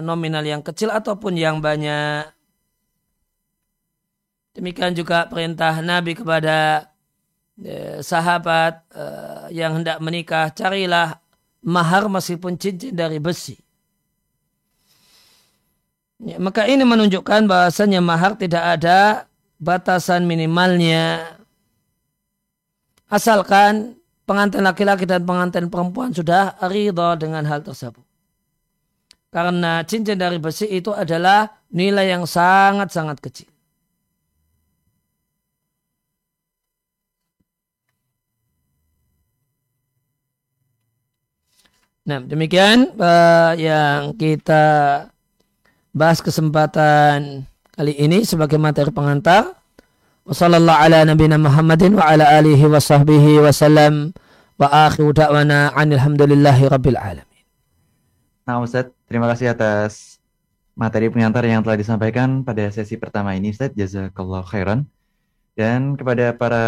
nominal 0.00 0.40
yang 0.40 0.64
kecil 0.64 0.88
ataupun 0.88 1.36
yang 1.36 1.60
banyak. 1.60 2.24
Demikian 4.56 4.96
juga 4.96 5.28
perintah 5.28 5.84
Nabi 5.84 6.16
kepada 6.16 6.88
eh, 7.58 7.98
sahabat 8.00 8.86
eh, 8.94 9.50
yang 9.50 9.82
hendak 9.82 9.98
menikah, 9.98 10.54
carilah 10.54 11.23
mahar 11.64 12.06
meskipun 12.06 12.60
cincin 12.60 12.92
dari 12.92 13.16
besi. 13.18 13.56
Ya, 16.22 16.38
maka 16.38 16.68
ini 16.68 16.84
menunjukkan 16.86 17.48
bahasanya 17.50 17.98
mahar 18.04 18.36
tidak 18.38 18.62
ada 18.62 19.26
batasan 19.58 20.28
minimalnya. 20.28 21.36
Asalkan 23.08 23.98
pengantin 24.24 24.64
laki-laki 24.64 25.04
dan 25.04 25.24
pengantin 25.24 25.68
perempuan 25.68 26.12
sudah 26.12 26.56
ridho 26.68 27.16
dengan 27.16 27.44
hal 27.48 27.64
tersebut. 27.64 28.04
Karena 29.34 29.82
cincin 29.82 30.14
dari 30.14 30.38
besi 30.38 30.70
itu 30.70 30.94
adalah 30.94 31.50
nilai 31.74 32.06
yang 32.06 32.22
sangat-sangat 32.22 33.18
kecil. 33.18 33.53
Nah, 42.04 42.20
demikian 42.20 42.92
uh, 43.00 43.56
yang 43.56 44.12
kita 44.20 44.64
bahas 45.96 46.20
kesempatan 46.20 47.48
kali 47.72 47.96
ini 47.96 48.28
sebagai 48.28 48.60
materi 48.60 48.92
pengantar. 48.92 49.56
Wassallallahu 50.28 50.80
ala 50.84 51.08
nabiyina 51.08 51.40
Muhammadin 51.40 51.96
wa 51.96 52.04
ala 52.04 52.28
alihi 52.28 52.68
wa 52.68 52.76
sahbihi 52.76 53.40
wa 53.40 53.48
wa 54.60 54.68
akhiru 54.84 55.16
da'wana 55.16 55.72
anilhamdulillahi 55.72 56.68
rabbil 56.68 57.00
alamin. 57.00 57.44
Nah 58.44 58.60
Ustaz, 58.60 58.92
terima 59.08 59.24
kasih 59.32 59.56
atas 59.56 60.20
materi 60.76 61.08
pengantar 61.08 61.48
yang 61.48 61.64
telah 61.64 61.80
disampaikan 61.80 62.44
pada 62.44 62.68
sesi 62.68 63.00
pertama 63.00 63.32
ini 63.32 63.56
Ustaz. 63.56 63.72
Jazakallah 63.72 64.44
khairan. 64.44 64.84
Dan 65.56 65.96
kepada 65.96 66.36
para 66.36 66.64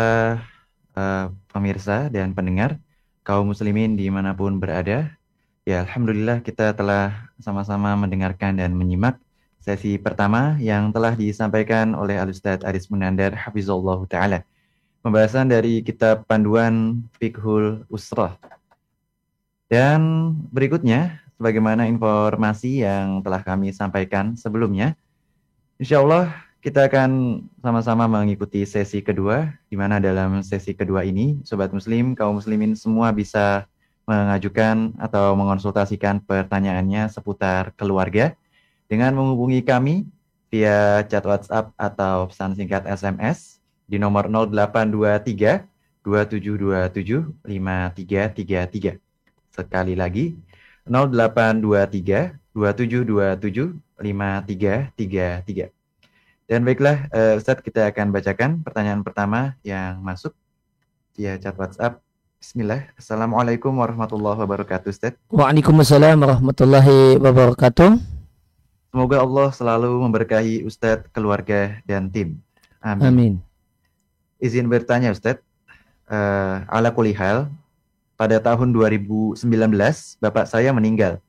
uh, 0.97 1.29
pemirsa 1.53 2.09
dan 2.09 2.33
pendengar, 2.33 2.81
kaum 3.21 3.53
muslimin 3.53 4.01
di 4.01 4.09
mana 4.09 4.33
pun 4.33 4.57
berada, 4.57 5.13
Ya, 5.67 5.83
Alhamdulillah 5.83 6.47
kita 6.47 6.79
telah 6.79 7.27
sama-sama 7.43 7.91
mendengarkan 7.99 8.55
dan 8.55 8.71
menyimak 8.71 9.19
sesi 9.59 9.99
pertama 9.99 10.55
yang 10.63 10.95
telah 10.95 11.19
disampaikan 11.19 11.91
oleh 11.99 12.15
Al-Ustaz 12.23 12.63
Aris 12.63 12.87
Munandar 12.87 13.35
Hafizullah 13.35 13.99
Ta'ala. 14.07 14.47
Pembahasan 15.03 15.51
dari 15.51 15.83
kitab 15.83 16.23
panduan 16.31 17.03
Fiqhul 17.19 17.83
Usrah. 17.91 18.39
Dan 19.67 20.31
berikutnya, 20.55 21.19
sebagaimana 21.35 21.91
informasi 21.91 22.87
yang 22.87 23.27
telah 23.27 23.43
kami 23.43 23.75
sampaikan 23.75 24.39
sebelumnya, 24.39 24.95
insya 25.83 25.99
Allah 25.99 26.31
kita 26.63 26.87
akan 26.87 27.43
sama-sama 27.59 28.07
mengikuti 28.07 28.63
sesi 28.71 29.03
kedua, 29.03 29.51
di 29.67 29.75
mana 29.75 29.99
dalam 29.99 30.47
sesi 30.47 30.79
kedua 30.79 31.03
ini, 31.03 31.43
Sobat 31.43 31.75
Muslim, 31.75 32.15
kaum 32.15 32.39
muslimin 32.39 32.79
semua 32.79 33.11
bisa 33.11 33.67
mengajukan 34.07 34.95
atau 35.03 35.35
mengonsultasikan 35.35 36.23
pertanyaannya 36.23 37.11
seputar 37.11 37.75
keluarga 37.75 38.39
dengan 38.87 39.11
menghubungi 39.19 39.67
kami 39.67 40.07
via 40.47 41.03
chat 41.11 41.27
WhatsApp 41.27 41.75
atau 41.75 42.31
pesan 42.31 42.55
singkat 42.55 42.87
SMS 42.87 43.59
di 43.91 43.99
nomor 43.99 44.31
0823 44.31 45.67
2727 46.07 47.43
5333. 47.43 49.03
Sekali 49.51 49.99
lagi 49.99 50.39
0823 50.87 52.55
2727 52.55 53.75
5333. 53.99 55.75
Dan 56.47 56.63
baiklah 56.63 57.11
uh, 57.11 57.35
Ustadz 57.35 57.67
kita 57.67 57.91
akan 57.91 58.15
bacakan 58.15 58.63
pertanyaan 58.63 59.03
pertama 59.03 59.59
yang 59.67 59.99
masuk 59.99 60.31
via 61.19 61.35
chat 61.43 61.59
WhatsApp 61.59 62.06
Bismillah. 62.37 62.93
Assalamualaikum 63.01 63.73
warahmatullahi 63.73 64.37
wabarakatuh, 64.37 64.93
Ustaz. 64.93 65.17
Waalaikumsalam 65.33 66.21
warahmatullahi 66.21 67.17
wabarakatuh. 67.17 67.97
Semoga 68.93 69.17
Allah 69.25 69.49
selalu 69.57 70.05
memberkahi 70.05 70.61
Ustadz, 70.69 71.09
keluarga, 71.17 71.81
dan 71.89 72.13
tim. 72.13 72.37
Amin. 72.85 73.09
Amin. 73.09 73.33
Izin 74.37 74.69
bertanya, 74.69 75.17
Ustadz. 75.17 75.41
Uh, 76.13 76.61
ala 76.69 76.93
kulihal, 76.93 77.49
pada 78.21 78.37
tahun 78.37 78.69
2019, 78.69 79.41
bapak 80.21 80.45
saya 80.45 80.77
meninggal. 80.77 81.25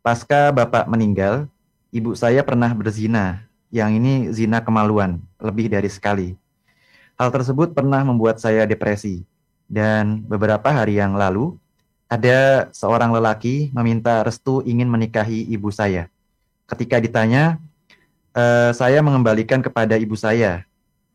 Pasca 0.00 0.48
bapak 0.56 0.88
meninggal, 0.88 1.52
ibu 1.92 2.16
saya 2.16 2.40
pernah 2.40 2.72
berzina. 2.72 3.44
Yang 3.68 3.90
ini 4.00 4.14
zina 4.32 4.64
kemaluan, 4.64 5.20
lebih 5.36 5.68
dari 5.68 5.92
sekali. 5.92 6.32
Hal 7.20 7.28
tersebut 7.28 7.76
pernah 7.76 8.00
membuat 8.08 8.40
saya 8.40 8.64
depresi 8.64 9.28
dan 9.70 10.26
beberapa 10.26 10.66
hari 10.66 10.98
yang 10.98 11.14
lalu, 11.14 11.54
ada 12.10 12.66
seorang 12.74 13.14
lelaki 13.14 13.70
meminta 13.70 14.26
restu 14.26 14.66
ingin 14.66 14.90
menikahi 14.90 15.46
ibu 15.46 15.70
saya. 15.70 16.10
Ketika 16.66 16.98
ditanya, 16.98 17.62
e, 18.34 18.74
saya 18.74 18.98
mengembalikan 18.98 19.62
kepada 19.62 19.94
ibu 19.94 20.18
saya. 20.18 20.66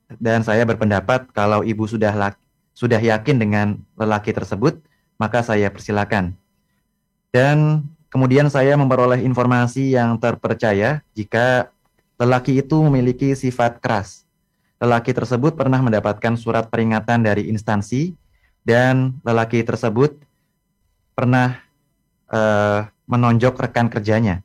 Dan 0.07 0.47
saya 0.47 0.63
berpendapat 0.63 1.27
kalau 1.35 1.67
ibu 1.67 1.83
sudah 1.83 2.31
sudah 2.71 3.01
yakin 3.01 3.35
dengan 3.35 3.67
lelaki 3.99 4.31
tersebut, 4.31 4.79
maka 5.19 5.43
saya 5.43 5.67
persilakan. 5.67 6.31
Dan 7.35 7.83
kemudian 8.07 8.47
saya 8.47 8.79
memperoleh 8.79 9.19
informasi 9.19 9.99
yang 9.99 10.15
terpercaya 10.15 11.03
jika 11.11 11.67
lelaki 12.15 12.63
itu 12.63 12.79
memiliki 12.87 13.35
sifat 13.35 13.83
keras. 13.83 14.23
Lelaki 14.79 15.11
tersebut 15.11 15.59
pernah 15.59 15.83
mendapatkan 15.83 16.39
surat 16.39 16.71
peringatan 16.71 17.19
dari 17.19 17.51
instansi 17.51 18.15
dan 18.65 19.21
lelaki 19.21 19.61
tersebut 19.61 20.17
pernah 21.13 21.61
uh, 22.33 22.89
menonjok 23.05 23.55
rekan 23.61 23.87
kerjanya. 23.87 24.41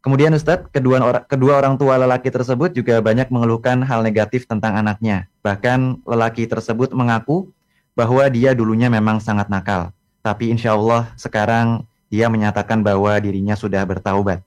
Kemudian 0.00 0.32
Ustadz, 0.32 0.72
kedua 0.72 0.96
orang, 1.00 1.24
kedua 1.28 1.60
orang 1.60 1.76
tua 1.76 2.00
lelaki 2.00 2.32
tersebut 2.32 2.72
juga 2.72 3.04
banyak 3.04 3.28
mengeluhkan 3.28 3.84
hal 3.84 4.00
negatif 4.00 4.48
tentang 4.48 4.80
anaknya. 4.80 5.28
Bahkan 5.44 6.08
lelaki 6.08 6.48
tersebut 6.48 6.92
mengaku 6.96 7.52
bahwa 7.92 8.24
dia 8.32 8.56
dulunya 8.56 8.88
memang 8.88 9.20
sangat 9.20 9.52
nakal. 9.52 9.92
Tapi 10.24 10.56
insya 10.56 10.72
Allah 10.72 11.12
sekarang 11.20 11.84
dia 12.08 12.32
menyatakan 12.32 12.80
bahwa 12.80 13.12
dirinya 13.20 13.52
sudah 13.52 13.84
bertaubat. 13.84 14.40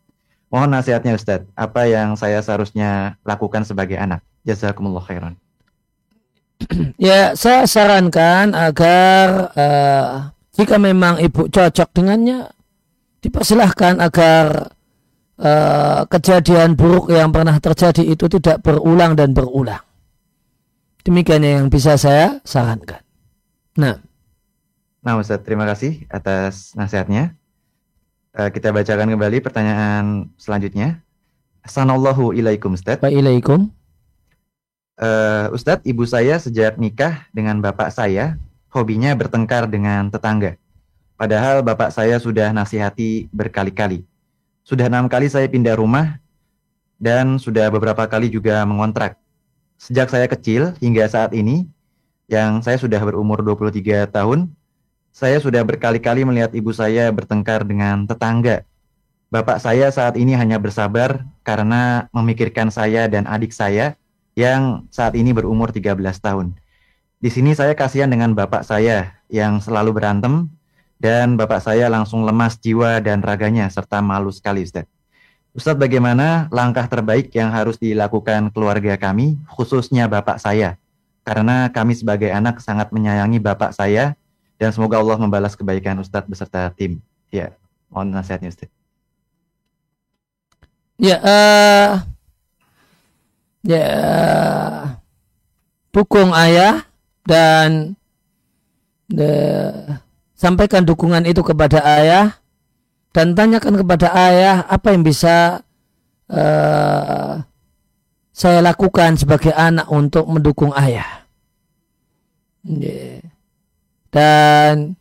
Mohon 0.50 0.82
nasihatnya 0.82 1.18
Ustadz, 1.18 1.50
apa 1.54 1.86
yang 1.86 2.18
saya 2.18 2.42
seharusnya 2.42 3.18
lakukan 3.22 3.62
sebagai 3.66 3.98
anak? 3.98 4.26
Jazakumullah 4.42 5.06
khairan. 5.06 5.34
Ya 7.02 7.36
saya 7.36 7.68
sarankan 7.68 8.56
agar 8.56 9.52
uh, 9.54 10.10
jika 10.54 10.78
memang 10.78 11.20
ibu 11.20 11.50
cocok 11.50 11.89
dengannya 11.92 12.50
dipersilahkan 13.24 14.04
agar 14.04 14.76
uh, 15.39 16.02
kejadian 16.12 16.76
buruk 16.76 17.10
yang 17.10 17.32
pernah 17.32 17.56
terjadi 17.58 18.04
itu 18.04 18.26
tidak 18.28 18.62
berulang 18.62 19.16
dan 19.16 19.32
berulang. 19.32 19.82
Demikian 21.04 21.44
yang 21.44 21.63
bisa 21.68 22.00
saya 22.00 22.39
sarankan. 22.48 23.04
Nah, 23.76 24.00
nah 25.04 25.20
Ustaz, 25.20 25.44
terima 25.44 25.68
kasih 25.68 26.08
atas 26.08 26.72
nasihatnya. 26.80 27.36
Uh, 28.34 28.50
kita 28.52 28.72
bacakan 28.72 29.12
kembali 29.12 29.44
pertanyaan 29.44 30.32
selanjutnya. 30.39 31.04
Assalamualaikum 31.63 32.36
ilaikum 32.36 32.76
Ustaz. 32.76 33.00
Waalaikumsalam 33.04 33.83
uh, 34.99 35.53
Ustadz, 35.53 35.86
ibu 35.88 36.03
saya 36.06 36.38
sejak 36.38 36.77
nikah 36.77 37.25
dengan 37.34 37.58
bapak 37.63 37.89
saya, 37.89 38.38
hobinya 38.69 39.13
bertengkar 39.17 39.69
dengan 39.69 40.10
tetangga. 40.10 40.58
Padahal 41.17 41.62
bapak 41.62 41.93
saya 41.93 42.17
sudah 42.17 42.51
nasihati 42.51 43.29
berkali-kali. 43.29 44.03
Sudah 44.65 44.89
enam 44.89 45.06
kali 45.08 45.29
saya 45.29 45.45
pindah 45.47 45.77
rumah 45.77 46.19
dan 46.97 47.38
sudah 47.38 47.69
beberapa 47.69 48.03
kali 48.10 48.32
juga 48.34 48.63
mengontrak. 48.65 49.19
Sejak 49.77 50.10
saya 50.10 50.25
kecil 50.25 50.73
hingga 50.79 51.06
saat 51.08 51.36
ini, 51.36 51.67
yang 52.32 52.63
saya 52.63 52.79
sudah 52.79 52.97
berumur 53.03 53.43
23 53.43 54.08
tahun, 54.10 54.47
saya 55.13 55.38
sudah 55.38 55.62
berkali-kali 55.62 56.25
melihat 56.25 56.56
ibu 56.56 56.71
saya 56.73 57.12
bertengkar 57.13 57.67
dengan 57.67 58.08
tetangga. 58.08 58.65
Bapak 59.29 59.62
saya 59.62 59.89
saat 59.89 60.15
ini 60.17 60.34
hanya 60.34 60.58
bersabar 60.58 61.25
karena 61.41 62.08
memikirkan 62.13 62.69
saya 62.69 63.10
dan 63.10 63.25
adik 63.29 63.53
saya 63.53 63.97
yang 64.34 64.86
saat 64.89 65.13
ini 65.13 65.34
berumur 65.34 65.69
13 65.69 65.98
tahun. 66.17 66.54
Di 67.24 67.32
sini 67.32 67.56
saya 67.56 67.72
kasihan 67.78 68.12
dengan 68.12 68.36
bapak 68.36 68.67
saya 68.67 69.15
yang 69.32 69.63
selalu 69.63 69.96
berantem 69.96 70.52
dan 71.00 71.39
bapak 71.39 71.63
saya 71.63 71.88
langsung 71.88 72.28
lemas 72.28 72.60
jiwa 72.60 73.00
dan 73.00 73.24
raganya 73.24 73.69
serta 73.72 74.04
malu 74.04 74.34
sekali 74.34 74.67
Ustaz. 74.67 74.89
Ustadz 75.54 75.80
bagaimana 75.80 76.50
langkah 76.50 76.89
terbaik 76.89 77.30
yang 77.32 77.54
harus 77.54 77.78
dilakukan 77.78 78.50
keluarga 78.52 78.98
kami 78.98 79.38
khususnya 79.54 80.10
bapak 80.10 80.41
saya 80.41 80.82
karena 81.24 81.69
kami 81.72 81.93
sebagai 81.96 82.28
anak 82.34 82.60
sangat 82.60 82.91
menyayangi 82.91 83.39
bapak 83.39 83.72
saya 83.72 84.17
dan 84.58 84.74
semoga 84.74 85.00
Allah 85.00 85.15
membalas 85.22 85.56
kebaikan 85.56 86.00
Ustadz 86.02 86.28
beserta 86.28 86.67
tim. 86.76 87.00
Ya, 87.32 87.56
mohon 87.88 88.12
nasihatnya 88.12 88.52
Ustadz. 88.52 88.74
Ya, 91.00 91.17
uh, 91.24 91.91
ya, 93.63 93.89
dukung 95.95 96.36
ayah 96.36 96.84
dan 97.23 97.95
de, 99.08 99.32
sampaikan 100.36 100.84
dukungan 100.84 101.23
itu 101.23 101.39
kepada 101.41 101.80
ayah 101.99 102.36
dan 103.15 103.34
tanyakan 103.38 103.80
kepada 103.80 104.12
ayah 104.12 104.67
apa 104.67 104.91
yang 104.91 105.06
bisa 105.06 105.63
uh, 106.28 107.39
saya 108.34 108.60
lakukan 108.65 109.15
sebagai 109.15 109.54
anak 109.54 109.86
untuk 109.93 110.26
mendukung 110.26 110.73
ayah. 110.73 111.23
Dan 114.10 114.97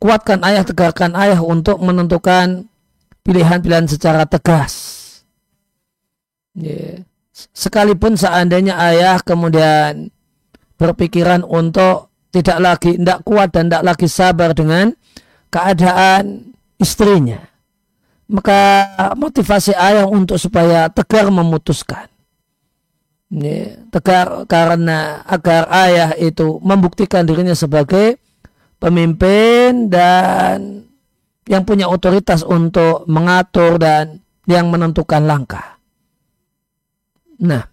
kuatkan 0.00 0.40
ayah, 0.48 0.64
tegakkan 0.64 1.12
ayah 1.12 1.44
untuk 1.44 1.76
menentukan 1.84 2.64
pilihan-pilihan 3.20 3.84
secara 3.90 4.24
tegas. 4.24 5.04
Sekalipun 7.52 8.16
seandainya 8.16 8.80
ayah 8.80 9.20
kemudian 9.20 10.08
berpikiran 10.80 11.44
untuk 11.44 12.08
tidak 12.32 12.58
lagi 12.60 12.96
tidak 12.96 13.20
kuat 13.24 13.52
dan 13.52 13.68
tidak 13.68 13.84
lagi 13.84 14.08
sabar 14.08 14.52
dengan 14.52 14.92
keadaan 15.48 16.52
istrinya 16.76 17.40
maka 18.28 18.92
motivasi 19.16 19.72
ayah 19.72 20.04
untuk 20.04 20.36
supaya 20.36 20.92
tegar 20.92 21.32
memutuskan 21.32 22.12
ini, 23.26 23.74
tegar 23.90 24.46
karena 24.46 25.24
agar 25.26 25.66
ayah 25.72 26.10
itu 26.14 26.62
membuktikan 26.62 27.26
dirinya 27.26 27.58
sebagai 27.58 28.22
pemimpin 28.78 29.90
dan 29.90 30.86
yang 31.46 31.66
punya 31.66 31.90
otoritas 31.90 32.46
untuk 32.46 33.06
mengatur 33.10 33.82
dan 33.82 34.22
yang 34.46 34.70
menentukan 34.70 35.26
langkah. 35.26 35.75
Nah, 37.36 37.68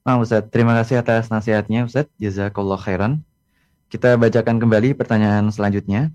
Nah, 0.00 0.16
Ustaz, 0.16 0.48
terima 0.48 0.72
kasih 0.80 1.04
atas 1.04 1.28
nasihatnya, 1.28 1.84
Ustaz. 1.84 2.08
Jazakallah 2.16 2.80
khairan. 2.80 3.20
Kita 3.92 4.16
bacakan 4.16 4.56
kembali 4.56 4.96
pertanyaan 4.96 5.52
selanjutnya. 5.52 6.08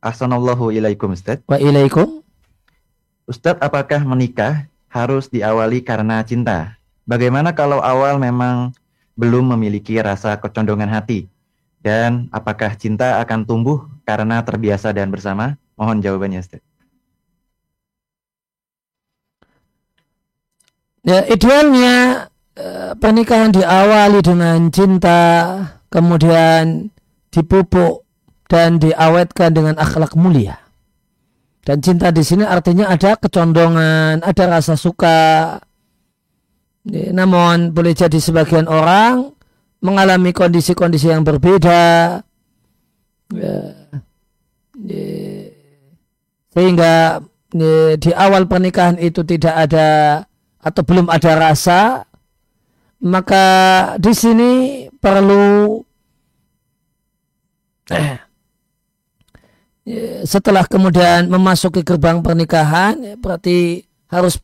Assalamualaikum 0.00 0.72
ilaikum, 0.72 1.12
Ustaz. 1.12 1.44
Wa 1.44 1.60
ilaikum. 1.60 2.24
Ustaz, 3.28 3.60
apakah 3.60 4.00
menikah 4.08 4.66
harus 4.88 5.28
diawali 5.28 5.84
karena 5.84 6.24
cinta? 6.24 6.80
Bagaimana 7.04 7.52
kalau 7.52 7.84
awal 7.84 8.16
memang 8.16 8.72
belum 9.20 9.52
memiliki 9.52 10.00
rasa 10.00 10.40
kecondongan 10.40 10.88
hati? 10.88 11.28
Dan 11.84 12.32
apakah 12.32 12.72
cinta 12.72 13.20
akan 13.20 13.44
tumbuh 13.44 13.84
karena 14.08 14.40
terbiasa 14.40 14.96
dan 14.96 15.12
bersama? 15.12 15.60
Mohon 15.76 16.00
jawabannya, 16.00 16.40
Ustaz. 16.40 16.64
Ya, 21.00 21.24
idealnya 21.28 22.30
Eh, 22.60 22.92
pernikahan 22.98 23.56
diawali 23.56 24.20
dengan 24.20 24.68
cinta, 24.68 25.22
kemudian 25.88 26.92
dipupuk 27.32 28.04
dan 28.52 28.76
diawetkan 28.76 29.56
dengan 29.56 29.80
akhlak 29.80 30.12
mulia. 30.12 30.60
Dan 31.64 31.80
cinta 31.80 32.12
di 32.12 32.20
sini 32.20 32.44
artinya 32.44 32.92
ada 32.92 33.16
kecondongan, 33.16 34.20
ada 34.20 34.44
rasa 34.44 34.76
suka. 34.76 35.56
Namun 36.90 37.72
boleh 37.72 37.96
jadi 37.96 38.20
sebagian 38.20 38.68
orang 38.68 39.32
mengalami 39.80 40.36
kondisi-kondisi 40.36 41.08
yang 41.08 41.24
berbeda. 41.24 42.20
Ya. 43.30 43.56
Sehingga 46.52 47.24
di 47.96 48.10
awal 48.12 48.44
pernikahan 48.50 49.00
itu 49.00 49.24
tidak 49.24 49.54
ada 49.70 49.88
atau 50.60 50.82
belum 50.84 51.08
ada 51.08 51.32
rasa 51.36 52.04
maka 53.00 53.44
di 53.96 54.12
sini 54.12 54.52
perlu 55.00 55.80
eh, 57.88 58.20
setelah 60.32 60.68
kemudian 60.68 61.32
memasuki 61.32 61.80
gerbang 61.80 62.20
pernikahan 62.20 63.00
ya, 63.00 63.14
berarti 63.16 63.88
harus 64.12 64.36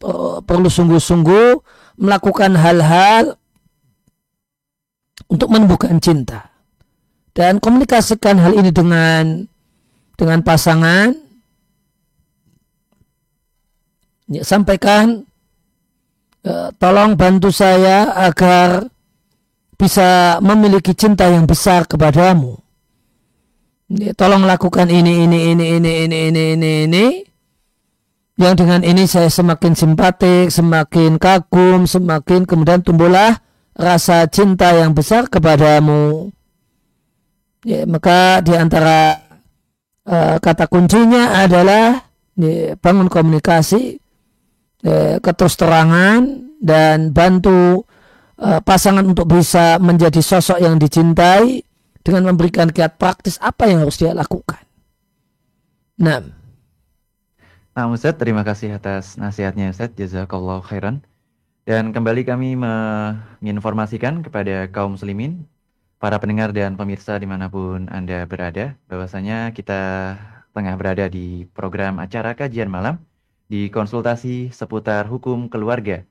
perlu 0.47 0.73
sungguh-sungguh 0.73 1.61
melakukan 2.01 2.57
hal-hal 2.57 3.37
untuk 5.29 5.53
menumbuhkan 5.53 6.01
cinta. 6.01 6.49
Dan 7.37 7.61
komunikasikan 7.61 8.41
hal 8.41 8.57
ini 8.57 8.73
dengan 8.73 9.45
dengan 10.17 10.41
pasangan. 10.41 11.13
Ya, 14.33 14.43
sampaikan 14.43 15.27
Eh, 15.27 15.36
tolong 16.79 17.19
bantu 17.19 17.51
saya 17.51 18.15
agar 18.15 18.87
bisa 19.77 20.41
memiliki 20.41 20.97
cinta 20.97 21.29
yang 21.29 21.45
besar 21.45 21.85
kepadamu. 21.85 22.57
Tolong 24.19 24.43
lakukan 24.43 24.91
ini, 24.91 25.27
ini, 25.29 25.55
ini, 25.55 25.79
ini, 25.79 25.93
ini, 26.07 26.19
ini, 26.31 26.43
ini, 26.59 26.73
ini. 26.91 27.07
Yang 28.37 28.55
dengan 28.67 28.81
ini 28.85 29.09
saya 29.09 29.31
semakin 29.33 29.73
simpatik, 29.73 30.53
semakin 30.53 31.17
kagum, 31.17 31.89
semakin 31.89 32.45
kemudian 32.45 32.85
tumbuhlah 32.85 33.41
rasa 33.73 34.29
cinta 34.29 34.77
yang 34.77 34.93
besar 34.93 35.31
kepadamu. 35.31 36.33
Ya, 37.65 37.89
maka 37.89 38.45
di 38.45 38.53
antara 38.53 39.25
uh, 40.05 40.37
kata 40.39 40.69
kuncinya 40.69 41.43
adalah 41.43 42.07
ya, 42.37 42.77
bangun 42.77 43.09
komunikasi 43.09 43.99
eh, 44.87 45.19
dan 46.63 47.11
bantu 47.11 47.83
eh, 48.39 48.61
pasangan 48.63 49.03
untuk 49.03 49.27
bisa 49.27 49.83
menjadi 49.83 50.23
sosok 50.23 50.63
yang 50.63 50.79
dicintai 50.79 51.67
dengan 52.07 52.31
memberikan 52.31 52.71
kiat 52.71 52.95
praktis 52.97 53.37
apa 53.43 53.67
yang 53.67 53.83
harus 53.83 53.99
dia 53.99 54.15
lakukan. 54.15 54.63
Nah, 55.99 56.23
Nah 57.77 57.93
Ustaz, 57.93 58.17
terima 58.17 58.41
kasih 58.41 58.73
atas 58.73 59.21
nasihatnya 59.21 59.69
Ustaz, 59.69 59.93
jazakallah 59.93 60.65
khairan. 60.65 61.05
Dan 61.69 61.93
kembali 61.93 62.25
kami 62.25 62.57
menginformasikan 62.57 64.25
kepada 64.25 64.65
kaum 64.73 64.97
muslimin, 64.97 65.45
para 66.01 66.17
pendengar 66.17 66.57
dan 66.57 66.81
pemirsa 66.81 67.21
di 67.21 67.29
mana 67.29 67.53
pun 67.53 67.85
Anda 67.93 68.25
berada, 68.25 68.81
bahwasanya 68.89 69.53
kita 69.53 70.17
tengah 70.57 70.73
berada 70.81 71.05
di 71.13 71.45
program 71.53 72.01
acara 72.01 72.33
kajian 72.33 72.73
malam 72.73 72.97
di 73.47 73.71
konsultasi 73.71 74.51
seputar 74.51 75.07
hukum 75.07 75.47
keluarga 75.47 76.03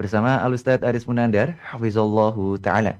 bersama 0.00 0.40
Alustad 0.40 0.80
Aris 0.80 1.04
Munandar, 1.04 1.60
Hafizallahu 1.60 2.56
Ta'ala. 2.56 2.96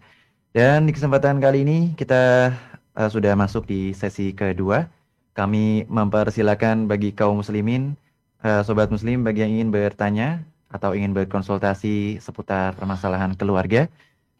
Dan 0.52 0.84
di 0.84 0.92
kesempatan 0.92 1.40
kali 1.40 1.64
ini 1.64 1.78
kita 1.96 2.52
uh, 2.92 3.08
sudah 3.08 3.32
masuk 3.32 3.64
di 3.64 3.96
sesi 3.96 4.36
kedua. 4.36 4.84
Kami 5.32 5.88
mempersilakan 5.88 6.84
bagi 6.84 7.16
kaum 7.16 7.40
muslimin, 7.40 7.96
uh, 8.44 8.60
sobat 8.60 8.92
muslim 8.92 9.24
bagi 9.24 9.40
yang 9.40 9.52
ingin 9.56 9.70
bertanya 9.72 10.44
atau 10.68 10.92
ingin 10.92 11.16
berkonsultasi 11.16 12.20
seputar 12.20 12.76
permasalahan 12.76 13.32
keluarga, 13.32 13.88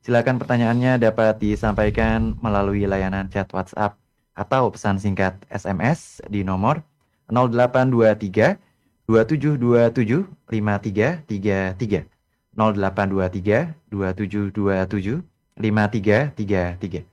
silakan 0.05 0.37
pertanyaannya 0.37 1.01
dapat 1.01 1.41
disampaikan 1.41 2.37
melalui 2.45 2.85
layanan 2.85 3.33
chat 3.33 3.49
WhatsApp 3.57 3.97
atau 4.37 4.69
pesan 4.69 5.01
singkat 5.01 5.41
SMS 5.49 6.21
di 6.29 6.45
nomor 6.45 6.85
0823 7.33 8.70
2727 9.11 10.31
5333 10.47 12.07
0823 12.55 13.75
2727 13.91 15.27
5333. 15.59 17.11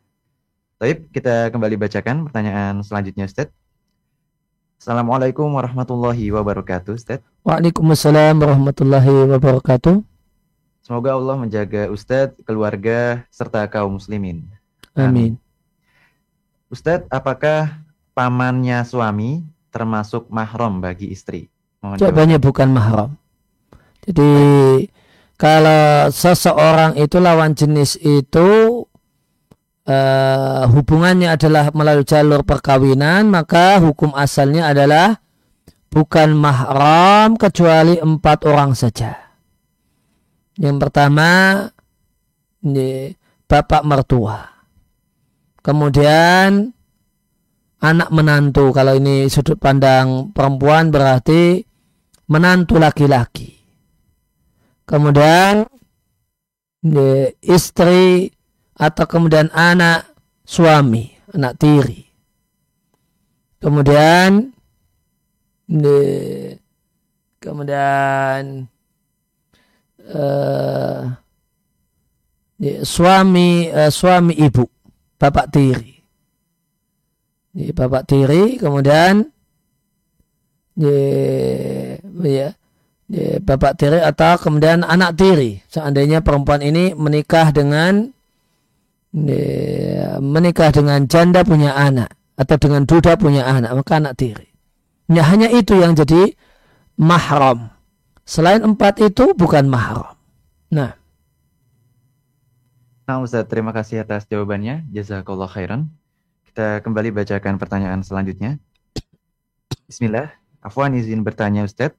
Baik, 0.78 1.10
kita 1.10 1.50
kembali 1.50 1.74
bacakan 1.74 2.30
pertanyaan 2.30 2.86
selanjutnya 2.86 3.26
Ustaz. 3.26 3.50
Assalamualaikum 4.78 5.50
warahmatullahi 5.50 6.30
wabarakatuh 6.30 6.94
Ustaz. 6.94 7.26
Waalaikumsalam 7.42 8.38
warahmatullahi 8.46 9.34
wabarakatuh. 9.34 10.06
Semoga 10.86 11.18
Allah 11.18 11.34
menjaga 11.34 11.90
Ustadz, 11.90 12.38
keluarga, 12.46 13.26
serta 13.34 13.66
kaum 13.66 13.98
muslimin. 13.98 14.46
Amin. 14.94 15.42
Ustadz, 16.70 17.10
apakah 17.10 17.82
pamannya 18.14 18.86
suami 18.86 19.42
termasuk 19.74 20.30
mahram 20.30 20.78
bagi 20.78 21.10
istri? 21.10 21.50
Mohon 21.88 22.00
Jawabannya 22.04 22.38
bukan 22.44 22.70
mahram. 22.76 23.10
Jadi 24.04 24.32
kalau 25.40 26.12
seseorang 26.12 27.00
itu 27.00 27.16
lawan 27.24 27.56
jenis 27.56 27.96
itu 28.04 28.84
uh, 29.88 30.64
hubungannya 30.68 31.32
adalah 31.32 31.72
melalui 31.72 32.04
jalur 32.04 32.44
perkawinan, 32.44 33.32
maka 33.32 33.80
hukum 33.80 34.12
asalnya 34.20 34.68
adalah 34.68 35.24
bukan 35.88 36.36
mahram 36.36 37.40
kecuali 37.40 37.96
empat 38.04 38.44
orang 38.44 38.76
saja. 38.76 39.16
Yang 40.60 40.78
pertama, 40.90 41.64
ini 42.68 43.16
bapak 43.48 43.88
mertua. 43.88 44.44
Kemudian 45.64 46.72
anak 47.84 48.10
menantu. 48.10 48.74
Kalau 48.74 48.98
ini 48.98 49.30
sudut 49.30 49.60
pandang 49.60 50.34
perempuan 50.34 50.90
berarti 50.90 51.67
menantu 52.28 52.76
laki-laki. 52.80 53.56
Kemudian 54.88 55.68
istri 57.44 58.32
atau 58.78 59.06
kemudian 59.10 59.52
anak 59.52 60.08
suami, 60.48 61.12
anak 61.36 61.60
tiri. 61.60 62.08
Kemudian 63.58 64.54
kemudian 67.42 68.42
uh, 70.08 71.02
suami 72.88 73.68
uh, 73.68 73.92
suami 73.92 74.34
ibu, 74.40 74.64
bapak 75.20 75.48
tiri. 75.52 75.96
Bapak 77.74 78.06
tiri, 78.06 78.62
kemudian 78.62 79.34
ya, 80.78 82.48
ya, 83.10 83.28
bapak 83.42 83.74
tiri 83.82 84.00
atau 84.00 84.38
kemudian 84.38 84.86
anak 84.86 85.18
tiri. 85.18 85.66
Seandainya 85.68 86.22
perempuan 86.22 86.62
ini 86.62 86.94
menikah 86.94 87.50
dengan 87.50 88.14
ya, 89.12 90.22
menikah 90.22 90.70
dengan 90.70 91.10
janda 91.10 91.42
punya 91.42 91.74
anak 91.74 92.14
atau 92.38 92.56
dengan 92.62 92.86
duda 92.86 93.18
punya 93.18 93.50
anak, 93.50 93.74
maka 93.74 93.98
anak 93.98 94.14
tiri. 94.16 94.48
Ya, 95.10 95.26
hanya 95.26 95.50
itu 95.50 95.74
yang 95.80 95.98
jadi 95.98 96.38
mahram. 97.00 97.74
Selain 98.28 98.60
empat 98.60 99.00
itu 99.00 99.32
bukan 99.34 99.72
mahram. 99.72 100.14
Nah. 100.68 101.00
Nah 103.08 103.24
Ustaz, 103.24 103.48
terima 103.48 103.72
kasih 103.72 104.04
atas 104.04 104.28
jawabannya. 104.28 104.84
Jazakallah 104.92 105.48
khairan. 105.48 105.88
Kita 106.44 106.84
kembali 106.84 107.16
bacakan 107.16 107.56
pertanyaan 107.56 108.04
selanjutnya. 108.04 108.60
Bismillah. 109.88 110.47
Afwan 110.68 111.00
izin 111.00 111.24
bertanya 111.24 111.64
Ustadz. 111.64 111.96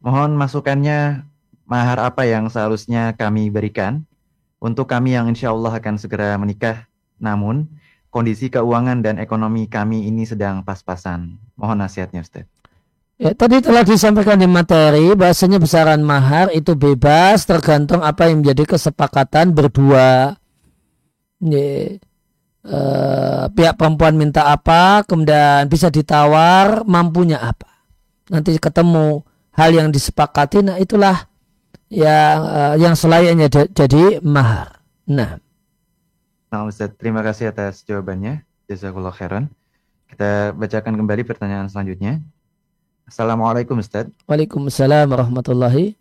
Mohon 0.00 0.40
masukannya 0.40 1.28
mahar 1.68 2.00
apa 2.00 2.24
yang 2.24 2.48
seharusnya 2.48 3.12
kami 3.12 3.52
berikan 3.52 4.08
untuk 4.56 4.88
kami 4.88 5.12
yang 5.12 5.28
insya 5.28 5.52
Allah 5.52 5.76
akan 5.76 6.00
segera 6.00 6.32
menikah. 6.40 6.88
Namun 7.20 7.68
kondisi 8.08 8.48
keuangan 8.48 9.04
dan 9.04 9.20
ekonomi 9.20 9.68
kami 9.68 10.08
ini 10.08 10.24
sedang 10.24 10.64
pas-pasan. 10.64 11.36
Mohon 11.60 11.84
nasihatnya 11.84 12.24
Ustadz. 12.24 12.48
Ya, 13.18 13.34
tadi 13.34 13.58
telah 13.58 13.82
disampaikan 13.82 14.38
di 14.38 14.46
materi 14.46 15.10
bahasanya 15.12 15.58
besaran 15.58 16.00
mahar 16.06 16.54
itu 16.54 16.78
bebas 16.78 17.44
tergantung 17.44 17.98
apa 18.00 18.30
yang 18.30 18.40
menjadi 18.40 18.78
kesepakatan 18.78 19.52
berdua. 19.52 20.38
Ya, 21.42 21.98
eh, 22.62 23.44
pihak 23.50 23.74
perempuan 23.74 24.14
minta 24.14 24.46
apa, 24.46 25.02
kemudian 25.02 25.66
bisa 25.66 25.90
ditawar 25.90 26.86
mampunya 26.86 27.42
apa 27.42 27.77
nanti 28.28 28.56
ketemu 28.60 29.24
hal 29.56 29.70
yang 29.74 29.88
disepakati 29.90 30.62
nah 30.62 30.76
itulah 30.78 31.28
yang 31.88 32.38
uh, 32.44 32.74
yang 32.76 32.94
selayaknya 32.94 33.48
jadi 33.72 34.20
mahar. 34.20 34.84
Nah. 35.08 35.40
Nah 36.48 36.60
Ustaz, 36.68 36.92
terima 36.96 37.24
kasih 37.24 37.52
atas 37.52 37.84
jawabannya. 37.84 38.44
Jazakallah 38.68 39.12
khairan. 39.12 39.48
Kita 40.08 40.52
bacakan 40.52 40.96
kembali 41.00 41.24
pertanyaan 41.24 41.68
selanjutnya. 41.72 42.20
Assalamualaikum 43.08 43.80
Ustaz. 43.80 44.08
Waalaikumsalam 44.28 45.08
warahmatullahi. 45.08 45.96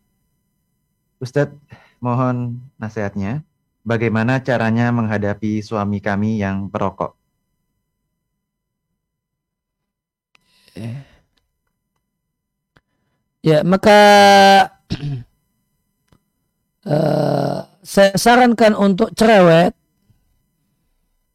Ustaz, 1.23 1.51
mohon 2.03 2.59
nasihatnya. 2.75 3.47
Bagaimana 3.87 4.43
caranya 4.43 4.91
menghadapi 4.91 5.63
suami 5.63 6.03
kami 6.03 6.43
yang 6.43 6.67
perokok? 6.67 7.15
Eh. 10.75 11.06
Ya, 13.47 13.63
maka 13.63 14.01
uh, 16.83 17.57
saya 17.95 18.11
sarankan 18.19 18.75
untuk 18.75 19.15
cerewet. 19.15 19.71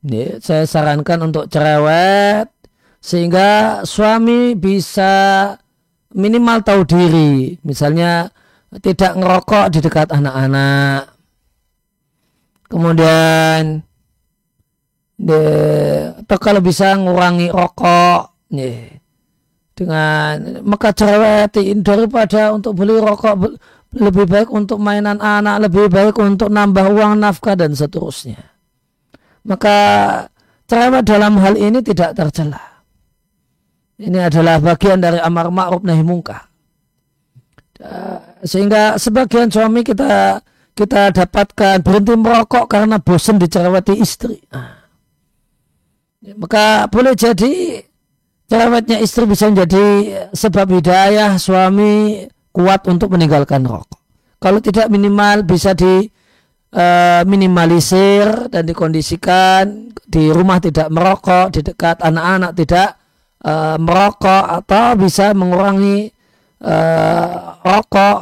Ya, 0.04 0.36
saya 0.44 0.68
sarankan 0.68 1.32
untuk 1.32 1.48
cerewet 1.48 2.52
sehingga 3.00 3.80
suami 3.88 4.52
bisa 4.52 5.56
minimal 6.12 6.60
tahu 6.60 6.84
diri. 6.84 7.56
Misalnya 7.64 8.28
tidak 8.84 9.16
ngerokok 9.16 9.72
di 9.72 9.78
dekat 9.80 10.12
anak-anak. 10.12 11.16
Kemudian 12.68 13.80
de, 15.16 15.40
atau 16.20 16.36
kalau 16.36 16.60
bisa 16.60 16.92
ngurangi 16.92 17.48
rokok. 17.48 18.36
Ya 18.52 19.01
dengan 19.72 20.60
maka 20.62 20.92
cerewetin 20.92 21.80
daripada 21.80 22.52
untuk 22.52 22.76
beli 22.76 23.00
rokok 23.00 23.56
lebih 23.92 24.24
baik 24.24 24.48
untuk 24.48 24.80
mainan 24.80 25.20
anak 25.20 25.68
lebih 25.68 25.88
baik 25.92 26.16
untuk 26.16 26.48
nambah 26.48 26.92
uang 26.92 27.20
nafkah 27.20 27.56
dan 27.56 27.76
seterusnya. 27.76 28.40
Maka 29.44 29.76
cerewet 30.70 31.04
dalam 31.04 31.36
hal 31.40 31.58
ini 31.58 31.82
tidak 31.84 32.16
tercela. 32.16 32.60
Ini 34.00 34.32
adalah 34.32 34.58
bagian 34.58 34.98
dari 34.98 35.20
amar 35.20 35.52
ma'ruf 35.52 35.84
nahi 35.84 36.02
mungkar. 36.02 36.48
Sehingga 38.42 38.96
sebagian 38.96 39.50
suami 39.50 39.82
kita 39.82 40.40
kita 40.72 41.12
dapatkan 41.12 41.84
berhenti 41.84 42.14
merokok 42.16 42.64
karena 42.70 42.96
bosan 42.96 43.36
dicereweti 43.36 43.94
istri. 44.00 44.40
Maka 46.22 46.86
boleh 46.88 47.12
jadi 47.18 47.82
cerewetnya 48.50 48.98
istri 49.02 49.24
bisa 49.26 49.50
menjadi 49.50 49.84
sebab 50.32 50.66
hidayah 50.78 51.36
suami 51.36 52.26
kuat 52.52 52.84
untuk 52.86 53.12
meninggalkan 53.12 53.64
rokok. 53.64 53.98
Kalau 54.42 54.58
tidak 54.58 54.90
minimal 54.90 55.46
bisa 55.46 55.72
di 55.72 56.04
uh, 56.74 57.22
minimalisir 57.24 58.50
dan 58.50 58.66
dikondisikan 58.66 59.94
di 60.02 60.28
rumah 60.28 60.60
tidak 60.60 60.92
merokok, 60.92 61.54
di 61.54 61.60
dekat 61.64 62.02
anak-anak 62.04 62.52
tidak 62.58 63.00
uh, 63.46 63.78
merokok 63.80 64.44
atau 64.60 64.98
bisa 64.98 65.32
mengurangi 65.32 66.10
uh, 66.60 67.56
rokok. 67.64 68.18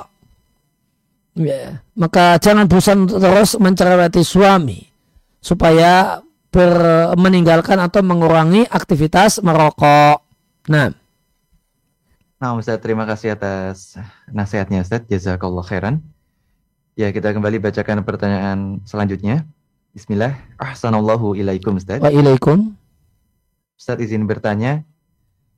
Yeah. 1.41 1.81
Maka 1.97 2.37
jangan 2.39 2.69
bosan 2.69 3.09
terus 3.09 3.57
mencereweti 3.57 4.23
suami 4.23 4.79
supaya 5.41 6.21
ber, 6.51 6.75
meninggalkan 7.15 7.79
atau 7.79 8.03
mengurangi 8.03 8.67
aktivitas 8.67 9.41
merokok. 9.41 10.23
Nah. 10.69 10.93
Nah 12.41 12.57
Ustaz, 12.57 12.81
terima 12.83 13.07
kasih 13.07 13.39
atas 13.39 13.97
nasihatnya 14.31 14.83
Ustaz. 14.83 15.07
Jazakallah 15.07 15.65
khairan. 15.65 16.03
Ya, 16.99 17.09
kita 17.15 17.33
kembali 17.33 17.63
bacakan 17.63 18.03
pertanyaan 18.05 18.83
selanjutnya. 18.85 19.47
Bismillah. 19.95 20.37
Ahsanallahu 20.61 21.39
ilaikum 21.39 21.79
Ustaz. 21.79 22.03
Wa 22.03 22.13
ilaikum. 22.13 22.75
Ustaz 23.79 23.99
izin 24.03 24.29
bertanya. 24.29 24.85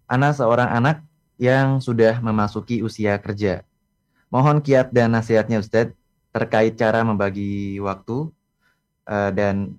Ana 0.07 0.31
seorang 0.37 0.68
anak 0.70 1.02
yang 1.40 1.81
sudah 1.81 2.20
memasuki 2.22 2.85
usia 2.85 3.18
kerja. 3.18 3.66
Mohon 4.31 4.62
kiat 4.64 4.94
dan 4.94 5.12
nasihatnya 5.12 5.61
Ustaz 5.61 5.92
terkait 6.33 6.78
cara 6.81 7.05
membagi 7.05 7.76
waktu 7.83 8.33
uh, 9.05 9.31
dan 9.35 9.76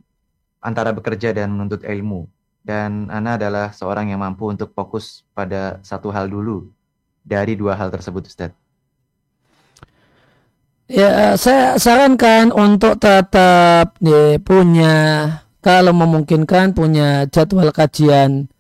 antara 0.64 0.96
bekerja 0.96 1.36
dan 1.36 1.52
menuntut 1.52 1.84
ilmu. 1.84 2.32
Dan 2.64 3.12
Ana 3.12 3.36
adalah 3.36 3.76
seorang 3.76 4.08
yang 4.08 4.24
mampu 4.24 4.48
untuk 4.48 4.72
fokus 4.72 5.28
pada 5.36 5.84
satu 5.84 6.08
hal 6.16 6.32
dulu 6.32 6.72
dari 7.28 7.60
dua 7.60 7.76
hal 7.76 7.92
tersebut, 7.92 8.24
Ustaz. 8.24 8.56
Ya, 10.88 11.36
saya 11.36 11.76
sarankan 11.76 12.56
untuk 12.56 13.04
tetap 13.04 14.00
ya, 14.00 14.40
punya 14.40 14.96
kalau 15.64 15.96
memungkinkan 15.96 16.76
punya 16.76 17.24
jadwal 17.32 17.72
kajian 17.72 18.52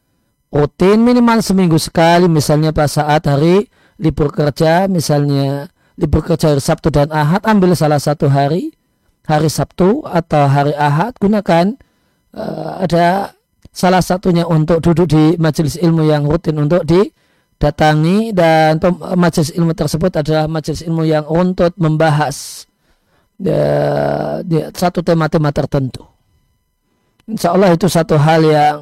rutin 0.47 1.03
minimal 1.03 1.43
seminggu 1.43 1.75
sekali 1.75 2.31
misalnya 2.31 2.71
pas 2.71 2.95
saat 2.95 3.27
hari 3.27 3.67
libur 3.99 4.31
kerja 4.31 4.87
misalnya 4.87 5.67
libur 5.99 6.23
kerja 6.23 6.55
hari 6.55 6.63
Sabtu 6.63 6.93
dan 6.93 7.11
Ahad 7.11 7.43
ambil 7.43 7.75
salah 7.75 7.99
satu 7.99 8.31
hari 8.31 8.71
hari 9.27 9.51
Sabtu 9.51 10.07
atau 10.07 10.47
hari 10.47 10.71
Ahad 10.79 11.19
gunakan 11.19 11.75
uh, 12.33 12.83
ada 12.83 13.31
salah 13.73 14.01
satunya 14.01 14.45
untuk 14.45 14.81
duduk 14.83 15.09
di 15.09 15.23
majelis 15.41 15.77
ilmu 15.81 16.05
yang 16.05 16.29
rutin 16.29 16.61
untuk 16.61 16.85
didatangi 16.85 18.33
dan 18.35 18.77
majelis 19.17 19.49
ilmu 19.53 19.73
tersebut 19.73 20.13
adalah 20.21 20.45
majelis 20.45 20.85
ilmu 20.85 21.03
yang 21.09 21.25
untuk 21.25 21.73
membahas 21.81 22.67
uh, 23.41 24.45
satu 24.77 25.01
tema-tema 25.01 25.49
tertentu. 25.49 26.05
insya 27.25 27.55
Allah 27.55 27.73
itu 27.73 27.87
satu 27.87 28.19
hal 28.19 28.41
yang 28.45 28.77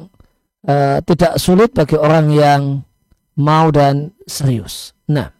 uh, 0.66 0.98
tidak 1.06 1.38
sulit 1.38 1.72
bagi 1.72 1.96
orang 1.96 2.26
yang 2.28 2.62
mau 3.38 3.72
dan 3.72 4.12
serius. 4.28 4.92
Nah. 5.08 5.32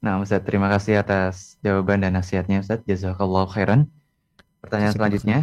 Nah, 0.00 0.16
Ustaz, 0.16 0.40
terima 0.48 0.72
kasih 0.72 1.04
atas 1.04 1.60
jawaban 1.60 2.00
dan 2.00 2.16
nasihatnya, 2.16 2.64
Ustaz. 2.64 2.80
Jazakallah 2.88 3.44
khairan. 3.52 3.92
Pertanyaan 4.64 4.96
selanjutnya. 4.96 5.38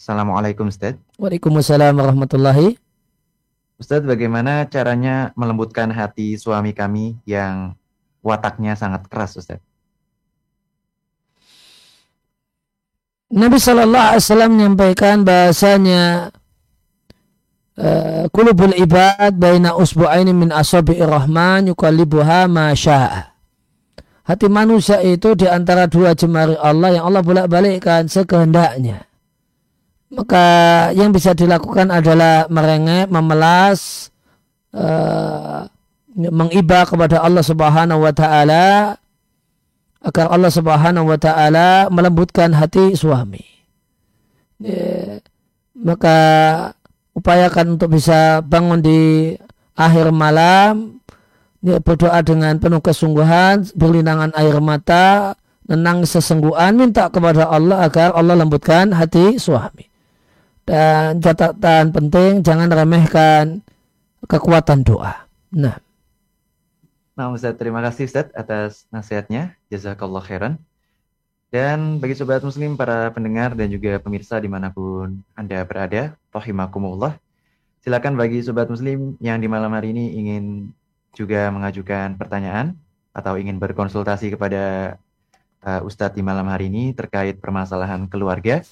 Assalamualaikum, 0.00 0.72
Ustaz. 0.72 0.96
Waalaikumsalam 1.20 1.92
warahmatullahi. 1.92 2.80
Ustaz, 3.76 4.00
bagaimana 4.00 4.64
caranya 4.64 5.28
melembutkan 5.36 5.92
hati 5.92 6.40
suami 6.40 6.72
kami 6.72 7.20
yang 7.28 7.76
wataknya 8.24 8.72
sangat 8.80 9.04
keras, 9.12 9.36
Ustaz? 9.36 9.60
Nabi 13.28 13.60
Shallallahu 13.60 14.06
Alaihi 14.16 14.24
Wasallam 14.24 14.50
menyampaikan 14.56 15.20
bahasanya 15.20 16.32
kulubul 18.32 18.72
ibad 18.80 19.36
baina 19.36 19.76
usbu'aini 19.76 20.32
min 20.32 20.48
asabi'ir 20.48 21.12
rahman 21.12 21.68
yukallibuha 21.68 22.48
ma 22.48 22.72
sya'a. 22.72 23.36
Hati 24.24 24.48
manusia 24.48 25.04
itu 25.04 25.36
di 25.36 25.44
antara 25.44 25.84
dua 25.84 26.16
jemari 26.16 26.56
Allah 26.56 26.96
yang 26.96 27.04
Allah 27.04 27.20
bolak-balikkan 27.20 28.08
sekehendaknya. 28.08 29.09
Maka 30.10 30.46
yang 30.90 31.14
bisa 31.14 31.38
dilakukan 31.38 31.94
adalah 31.94 32.50
merengek, 32.50 33.06
memelas, 33.14 34.10
uh, 34.74 35.70
mengibah 36.14 36.82
kepada 36.82 37.22
Allah 37.22 37.46
Subhanahu 37.46 38.02
wa 38.02 38.10
taala 38.10 38.98
agar 40.02 40.26
Allah 40.32 40.50
Subhanahu 40.50 41.06
wa 41.06 41.18
taala 41.20 41.86
melembutkan 41.94 42.50
hati 42.50 42.98
suami. 42.98 43.46
Ya, 44.58 45.22
maka 45.78 46.18
upayakan 47.14 47.78
untuk 47.78 47.94
bisa 47.94 48.42
bangun 48.42 48.82
di 48.82 49.00
akhir 49.78 50.10
malam 50.10 51.00
ya, 51.62 51.78
berdoa 51.80 52.20
dengan 52.26 52.58
penuh 52.58 52.82
kesungguhan, 52.82 53.70
berlinangan 53.78 54.34
air 54.36 54.58
mata, 54.58 55.38
nenang 55.70 56.04
sesungguhan, 56.04 56.76
minta 56.76 57.08
kepada 57.08 57.46
Allah 57.46 57.86
agar 57.86 58.12
Allah 58.18 58.36
lembutkan 58.36 58.90
hati 58.90 59.38
suami. 59.38 59.89
Dan 60.70 61.18
catatan 61.18 61.90
penting 61.90 62.46
jangan 62.46 62.70
remehkan 62.70 63.58
kekuatan 64.22 64.86
doa. 64.86 65.26
Nah. 65.50 65.82
Nah 67.18 67.26
Ustaz, 67.34 67.58
terima 67.58 67.82
kasih 67.82 68.06
Ustaz 68.06 68.30
atas 68.38 68.86
nasihatnya. 68.94 69.58
Jazakallah 69.66 70.22
khairan. 70.22 70.62
Dan 71.50 71.98
bagi 71.98 72.14
sobat 72.14 72.46
muslim, 72.46 72.78
para 72.78 73.10
pendengar 73.10 73.58
dan 73.58 73.66
juga 73.66 73.98
pemirsa 73.98 74.38
di 74.38 74.46
mana 74.46 74.70
pun 74.70 75.18
Anda 75.34 75.66
berada, 75.66 76.14
rahimakumullah. 76.30 77.18
Silakan 77.82 78.14
bagi 78.14 78.38
sobat 78.38 78.70
muslim 78.70 79.18
yang 79.18 79.42
di 79.42 79.50
malam 79.50 79.74
hari 79.74 79.90
ini 79.90 80.14
ingin 80.22 80.70
juga 81.18 81.50
mengajukan 81.50 82.14
pertanyaan 82.14 82.78
atau 83.10 83.34
ingin 83.34 83.58
berkonsultasi 83.58 84.38
kepada 84.38 84.94
uh, 85.66 85.82
Ustadz 85.82 86.14
di 86.14 86.22
malam 86.22 86.46
hari 86.46 86.70
ini 86.70 86.94
terkait 86.94 87.42
permasalahan 87.42 88.06
keluarga, 88.06 88.62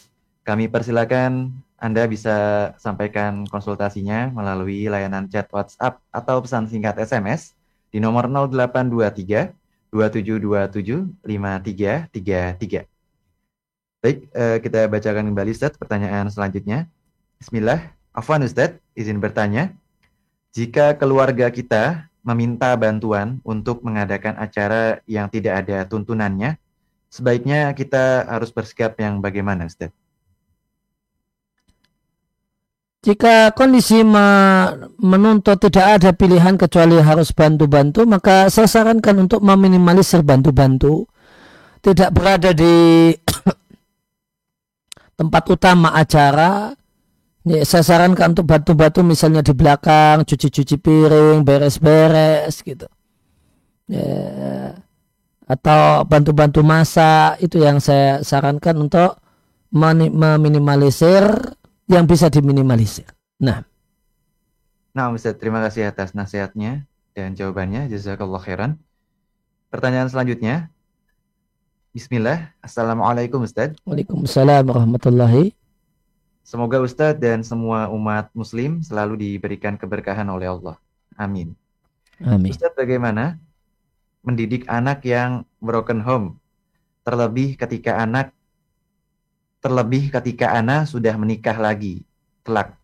kami 0.46 0.70
persilakan 0.70 1.50
Anda 1.78 2.10
bisa 2.10 2.36
sampaikan 2.82 3.46
konsultasinya 3.46 4.34
melalui 4.34 4.90
layanan 4.90 5.30
chat 5.30 5.46
WhatsApp 5.54 6.02
atau 6.10 6.42
pesan 6.42 6.66
singkat 6.66 6.98
SMS 6.98 7.54
di 7.94 8.02
nomor 8.02 8.26
0823 8.26 9.54
2727 9.94 11.22
5333. 11.22 12.84
Baik, 13.98 14.18
eh, 14.30 14.58
kita 14.62 14.90
bacakan 14.90 15.30
kembali 15.30 15.50
Ustaz 15.54 15.74
pertanyaan 15.78 16.26
selanjutnya. 16.30 16.86
Bismillah. 17.38 17.94
Afwan 18.10 18.42
Ustaz, 18.42 18.78
izin 18.98 19.22
bertanya. 19.22 19.74
Jika 20.54 20.98
keluarga 20.98 21.50
kita 21.50 22.10
meminta 22.26 22.74
bantuan 22.74 23.38
untuk 23.46 23.86
mengadakan 23.86 24.34
acara 24.38 24.98
yang 25.06 25.30
tidak 25.30 25.66
ada 25.66 25.86
tuntunannya, 25.86 26.58
sebaiknya 27.10 27.70
kita 27.74 28.26
harus 28.26 28.50
bersikap 28.50 28.98
yang 28.98 29.22
bagaimana 29.22 29.66
Ustaz? 29.70 29.94
Jika 32.98 33.54
kondisi 33.54 34.02
menuntut 34.98 35.62
tidak 35.62 36.02
ada 36.02 36.10
pilihan 36.10 36.58
kecuali 36.58 36.98
harus 36.98 37.30
bantu-bantu, 37.30 38.02
maka 38.10 38.50
saya 38.50 38.66
sarankan 38.66 39.22
untuk 39.22 39.38
meminimalisir 39.38 40.26
bantu-bantu. 40.26 41.06
Tidak 41.78 42.10
berada 42.10 42.50
di 42.50 43.14
tempat 45.18 45.42
utama 45.46 45.94
acara. 45.94 46.74
Ya, 47.46 47.62
saya 47.62 47.86
sarankan 47.86 48.34
untuk 48.34 48.50
bantu-bantu 48.50 49.06
misalnya 49.06 49.46
di 49.46 49.54
belakang, 49.54 50.26
cuci-cuci 50.26 50.82
piring, 50.82 51.46
beres-beres 51.46 52.66
gitu. 52.66 52.90
Ya, 53.86 54.74
atau 55.46 56.02
bantu-bantu 56.02 56.66
masak, 56.66 57.38
itu 57.40 57.62
yang 57.62 57.78
saya 57.78 58.26
sarankan 58.26 58.90
untuk 58.90 59.22
meminimalisir 59.70 61.54
yang 61.88 62.04
bisa 62.04 62.28
diminimalisir. 62.28 63.08
Nah. 63.40 63.64
Nah, 64.92 65.08
Ustaz, 65.10 65.40
terima 65.40 65.64
kasih 65.64 65.88
atas 65.88 66.12
nasihatnya 66.12 66.84
dan 67.16 67.32
jawabannya. 67.32 67.88
Jazakallah 67.88 68.44
khairan. 68.44 68.76
Pertanyaan 69.72 70.12
selanjutnya. 70.12 70.68
Bismillah. 71.96 72.52
Assalamualaikum 72.60 73.40
Ustaz. 73.42 73.72
Waalaikumsalam 73.88 74.68
warahmatullahi. 74.68 75.56
Semoga 76.44 76.80
Ustaz 76.84 77.16
dan 77.16 77.40
semua 77.40 77.88
umat 77.88 78.28
muslim 78.36 78.84
selalu 78.84 79.20
diberikan 79.20 79.80
keberkahan 79.80 80.28
oleh 80.28 80.48
Allah. 80.48 80.76
Amin. 81.16 81.56
Amin. 82.20 82.52
Ustaz, 82.52 82.72
bagaimana 82.76 83.40
mendidik 84.20 84.68
anak 84.68 85.04
yang 85.08 85.48
broken 85.60 86.04
home? 86.04 86.36
Terlebih 87.04 87.56
ketika 87.56 87.96
anak 87.96 88.36
terlebih 89.58 90.10
ketika 90.14 90.54
Ana 90.54 90.86
sudah 90.86 91.14
menikah 91.18 91.56
lagi, 91.58 92.06
kelak, 92.46 92.78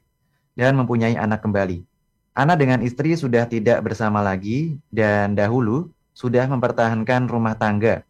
dan 0.59 0.75
mempunyai 0.75 1.15
anak 1.15 1.43
kembali. 1.43 1.87
Ana 2.35 2.59
dengan 2.59 2.83
istri 2.83 3.15
sudah 3.15 3.47
tidak 3.47 3.79
bersama 3.87 4.19
lagi 4.19 4.75
dan 4.91 5.39
dahulu 5.39 5.91
sudah 6.15 6.47
mempertahankan 6.51 7.31
rumah 7.31 7.55
tangga. 7.55 8.03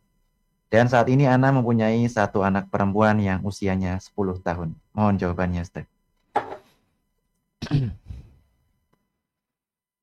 Dan 0.72 0.88
saat 0.88 1.12
ini 1.12 1.28
Ana 1.28 1.52
mempunyai 1.52 2.02
satu 2.08 2.40
anak 2.40 2.72
perempuan 2.72 3.20
yang 3.20 3.44
usianya 3.44 4.00
10 4.00 4.40
tahun. 4.40 4.72
Mohon 4.96 5.14
jawabannya, 5.20 5.60
Ustaz. 5.62 5.86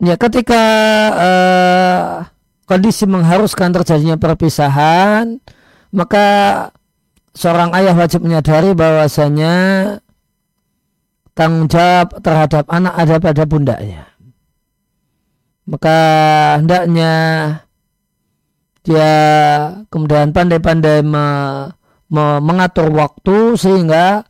Ya, 0.01 0.17
ketika 0.17 0.63
uh, 1.13 2.25
kondisi 2.65 3.05
mengharuskan 3.05 3.69
terjadinya 3.69 4.17
perpisahan, 4.17 5.37
maka 5.93 6.25
seorang 7.31 7.71
ayah 7.75 7.95
wajib 7.95 8.23
menyadari 8.23 8.75
bahwasanya 8.75 9.53
tanggung 11.31 11.71
jawab 11.71 12.19
terhadap 12.19 12.67
anak 12.67 12.93
ada 12.95 13.15
pada 13.19 13.43
bundanya. 13.47 14.03
Maka 15.67 15.97
hendaknya 16.59 17.13
dia 18.81 19.13
kemudian 19.87 20.33
pandai-pandai 20.35 21.05
me, 21.05 21.25
me, 22.11 22.23
mengatur 22.41 22.91
waktu 22.91 23.55
sehingga 23.55 24.25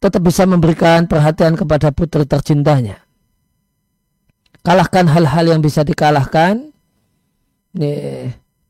tetap 0.00 0.24
bisa 0.24 0.48
memberikan 0.48 1.04
perhatian 1.04 1.54
kepada 1.54 1.92
putri 1.92 2.24
tercintanya. 2.24 3.04
Kalahkan 4.64 5.08
hal-hal 5.08 5.56
yang 5.56 5.60
bisa 5.60 5.84
dikalahkan 5.84 6.72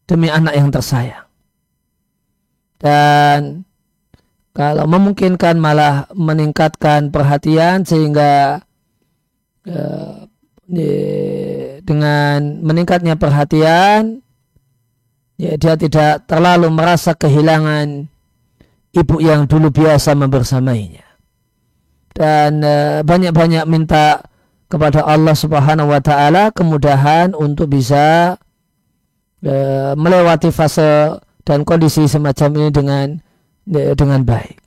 demi 0.06 0.28
anak 0.28 0.54
yang 0.54 0.68
tersayang 0.68 1.29
dan 2.80 3.68
kalau 4.56 4.88
memungkinkan 4.88 5.60
malah 5.60 6.08
meningkatkan 6.16 7.12
perhatian 7.12 7.84
sehingga 7.86 8.64
eh, 9.68 10.26
dengan 11.84 12.62
meningkatnya 12.62 13.18
perhatian 13.18 14.22
ya 15.34 15.52
dia 15.58 15.74
tidak 15.74 16.24
terlalu 16.30 16.70
merasa 16.72 17.12
kehilangan 17.12 18.08
ibu 18.96 19.16
yang 19.22 19.44
dulu 19.46 19.70
biasa 19.70 20.16
membersamainya. 20.16 21.06
Dan 22.10 22.64
eh, 22.64 23.00
banyak-banyak 23.06 23.64
minta 23.70 24.24
kepada 24.70 25.02
Allah 25.02 25.34
Subhanahu 25.34 25.90
wa 25.90 25.98
taala 25.98 26.54
kemudahan 26.54 27.34
untuk 27.34 27.74
bisa 27.74 28.38
uh, 29.42 29.92
melewati 29.98 30.54
fase 30.54 31.18
dan 31.44 31.64
kondisi 31.64 32.04
semacam 32.06 32.48
ini 32.56 32.68
dengan 32.72 33.06
dengan 33.70 34.20
baik. 34.24 34.58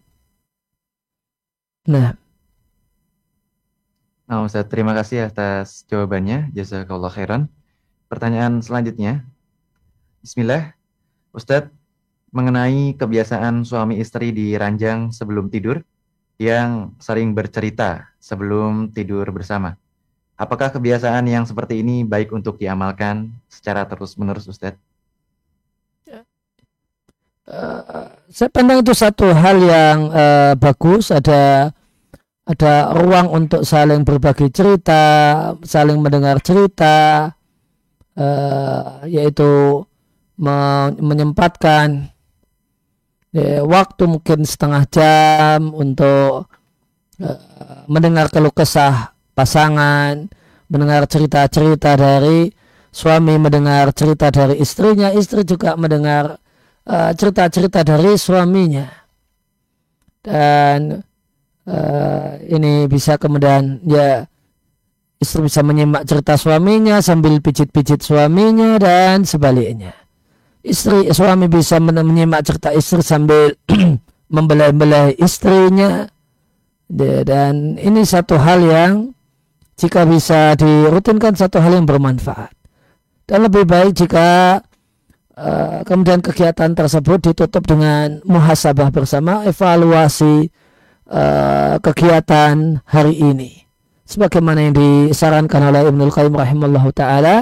Nah. 1.90 2.16
Nah, 4.24 4.48
Ustaz, 4.48 4.66
terima 4.72 4.96
kasih 4.96 5.28
atas 5.28 5.84
jawabannya. 5.92 6.50
Jazakallah 6.56 7.12
khairan. 7.12 7.52
Pertanyaan 8.08 8.64
selanjutnya. 8.64 9.28
Bismillah. 10.24 10.72
Ustadz, 11.36 11.74
mengenai 12.32 12.96
kebiasaan 12.96 13.68
suami 13.68 14.00
istri 14.00 14.32
di 14.32 14.56
ranjang 14.56 15.12
sebelum 15.12 15.52
tidur, 15.52 15.84
yang 16.40 16.96
sering 16.98 17.36
bercerita 17.36 18.10
sebelum 18.18 18.90
tidur 18.90 19.28
bersama. 19.30 19.76
Apakah 20.34 20.74
kebiasaan 20.74 21.30
yang 21.30 21.46
seperti 21.46 21.84
ini 21.86 22.02
baik 22.02 22.34
untuk 22.34 22.58
diamalkan 22.58 23.30
secara 23.52 23.86
terus-menerus, 23.86 24.50
Ustadz? 24.50 24.93
Uh, 27.44 28.08
saya 28.32 28.48
pandang 28.48 28.80
itu 28.80 28.96
satu 28.96 29.36
hal 29.36 29.60
yang 29.60 30.08
uh, 30.16 30.54
bagus. 30.56 31.12
Ada 31.12 31.76
ada 32.44 32.74
ruang 32.96 33.32
untuk 33.32 33.64
saling 33.68 34.04
berbagi 34.08 34.52
cerita, 34.52 35.04
saling 35.64 36.00
mendengar 36.00 36.39
cerita, 36.39 37.32
uh, 38.16 39.04
yaitu 39.08 39.84
me 40.39 40.91
menyempatkan 40.98 42.10
ya, 43.32 43.62
waktu 43.64 44.04
mungkin 44.08 44.44
setengah 44.48 44.84
jam 44.91 45.72
untuk 45.72 46.48
uh, 47.20 47.84
mendengar 47.91 48.32
keluh 48.32 48.56
kesah 48.56 49.16
pasangan, 49.36 50.32
mendengar 50.72 51.08
cerita-cerita 51.08 51.96
dari 51.96 52.52
suami, 52.91 53.36
mendengar 53.39 53.91
cerita 53.91 54.32
dari 54.32 54.60
istrinya, 54.60 55.12
istri 55.16 55.48
juga 55.48 55.80
mendengar 55.80 56.43
cerita-cerita 56.88 57.82
uh, 57.82 57.88
dari 57.88 58.14
suaminya. 58.20 58.88
Dan 60.24 61.04
uh, 61.68 62.30
ini 62.48 62.88
bisa 62.88 63.16
kemudian 63.20 63.84
ya 63.88 64.24
istri 65.20 65.44
bisa 65.48 65.64
menyimak 65.64 66.04
cerita 66.04 66.36
suaminya 66.36 67.00
sambil 67.00 67.40
pijit-pijit 67.40 68.04
suaminya 68.04 68.76
dan 68.80 69.24
sebaliknya. 69.24 69.96
Istri 70.64 71.12
suami 71.12 71.52
bisa 71.52 71.80
menyimak 71.80 72.44
cerita 72.44 72.72
istri 72.72 73.04
sambil 73.04 73.56
membelai-belai 74.36 75.20
istrinya. 75.20 76.08
Dan 76.94 77.80
ini 77.80 78.06
satu 78.06 78.38
hal 78.38 78.60
yang 78.62 78.94
jika 79.80 80.06
bisa 80.06 80.54
dirutinkan 80.56 81.34
satu 81.34 81.58
hal 81.60 81.82
yang 81.82 81.88
bermanfaat. 81.90 82.54
Dan 83.26 83.50
lebih 83.50 83.66
baik 83.66 83.98
jika 83.98 84.60
uh, 85.38 85.82
kemudian 85.86 86.22
kegiatan 86.22 86.74
tersebut 86.74 87.32
ditutup 87.32 87.64
dengan 87.66 88.22
muhasabah 88.26 88.90
bersama 88.94 89.46
evaluasi 89.46 90.50
uh, 91.10 91.78
kegiatan 91.82 92.82
hari 92.86 93.20
ini. 93.20 93.66
Sebagaimana 94.04 94.70
yang 94.70 94.76
disarankan 94.76 95.74
oleh 95.74 95.90
Ibnul 95.90 96.14
Qayyim 96.14 96.36
rahimahullah 96.36 96.86
ta'ala. 96.94 97.36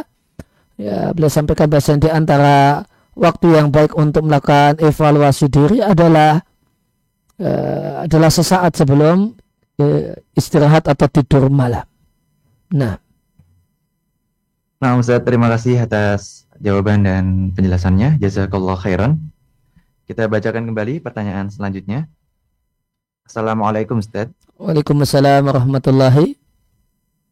Ya, 0.79 1.13
beliau 1.13 1.29
sampaikan 1.29 1.69
bahasa 1.69 1.93
di 1.97 2.09
antara 2.09 2.85
waktu 3.13 3.53
yang 3.53 3.69
baik 3.69 3.93
untuk 3.93 4.25
melakukan 4.25 4.81
evaluasi 4.81 5.45
diri 5.51 5.77
adalah 5.83 6.41
uh, 7.37 8.07
adalah 8.07 8.31
sesaat 8.33 8.77
sebelum 8.77 9.35
uh, 9.77 10.15
istirahat 10.33 10.89
atau 10.89 11.05
tidur 11.11 11.51
malam. 11.51 11.85
Nah. 12.71 12.97
Nah, 14.81 14.97
Ustaz, 14.97 15.21
terima 15.21 15.45
kasih 15.45 15.77
atas 15.77 16.49
jawaban 16.61 17.03
dan 17.03 17.25
penjelasannya. 17.57 18.21
Jazakallah 18.21 18.77
khairan. 18.77 19.17
Kita 20.05 20.29
bacakan 20.29 20.69
kembali 20.69 21.01
pertanyaan 21.01 21.49
selanjutnya. 21.49 22.05
Assalamualaikum 23.25 23.97
Ustaz. 23.97 24.29
Waalaikumsalam 24.61 25.41
warahmatullahi. 25.41 26.37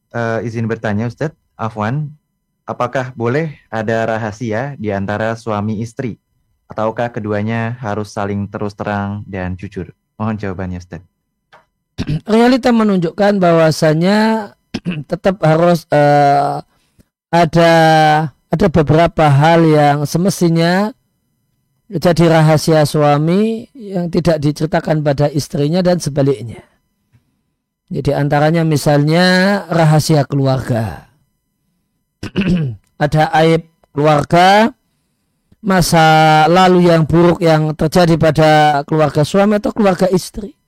Uh, 0.10 0.42
izin 0.42 0.66
bertanya 0.66 1.06
Ustaz, 1.06 1.38
Afwan, 1.54 2.10
apakah 2.66 3.14
boleh 3.14 3.62
ada 3.70 4.10
rahasia 4.10 4.74
di 4.82 4.90
antara 4.90 5.38
suami 5.38 5.86
istri? 5.86 6.18
Ataukah 6.66 7.14
keduanya 7.14 7.78
harus 7.78 8.10
saling 8.10 8.50
terus 8.50 8.74
terang 8.74 9.22
dan 9.30 9.54
jujur? 9.54 9.94
Mohon 10.18 10.42
jawabannya 10.42 10.80
Ustaz. 10.82 11.02
Realita 12.26 12.74
menunjukkan 12.74 13.38
bahwasanya 13.38 14.18
tetap 15.12 15.38
harus 15.46 15.86
uh, 15.94 16.66
ada 17.30 17.74
ada 18.50 18.68
beberapa 18.70 19.30
hal 19.30 19.62
yang 19.66 19.98
semestinya 20.10 20.94
jadi 21.90 22.30
rahasia 22.30 22.86
suami 22.86 23.66
yang 23.74 24.14
tidak 24.14 24.38
diceritakan 24.38 25.02
pada 25.02 25.26
istrinya 25.30 25.82
dan 25.82 25.98
sebaliknya. 25.98 26.62
Jadi 27.90 28.14
antaranya 28.14 28.62
misalnya 28.62 29.26
rahasia 29.66 30.22
keluarga. 30.30 31.10
ada 33.04 33.24
aib 33.42 33.66
keluarga, 33.90 34.70
masa 35.66 36.46
lalu 36.46 36.94
yang 36.94 37.10
buruk 37.10 37.42
yang 37.42 37.74
terjadi 37.74 38.22
pada 38.22 38.52
keluarga 38.86 39.26
suami 39.26 39.58
atau 39.58 39.74
keluarga 39.74 40.06
istri 40.14 40.60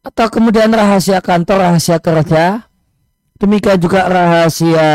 atau 0.00 0.26
kemudian 0.32 0.72
rahasia 0.72 1.20
kantor, 1.20 1.70
rahasia 1.70 2.00
kerja. 2.00 2.69
Demikian 3.40 3.80
juga 3.80 4.04
rahasia 4.04 4.90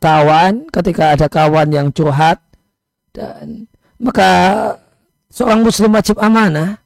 kawan 0.00 0.64
ketika 0.72 1.12
ada 1.12 1.28
kawan 1.28 1.68
yang 1.68 1.92
curhat 1.92 2.40
dan 3.12 3.68
maka 4.00 4.30
seorang 5.28 5.60
muslim 5.60 5.92
wajib 5.92 6.16
amanah. 6.16 6.80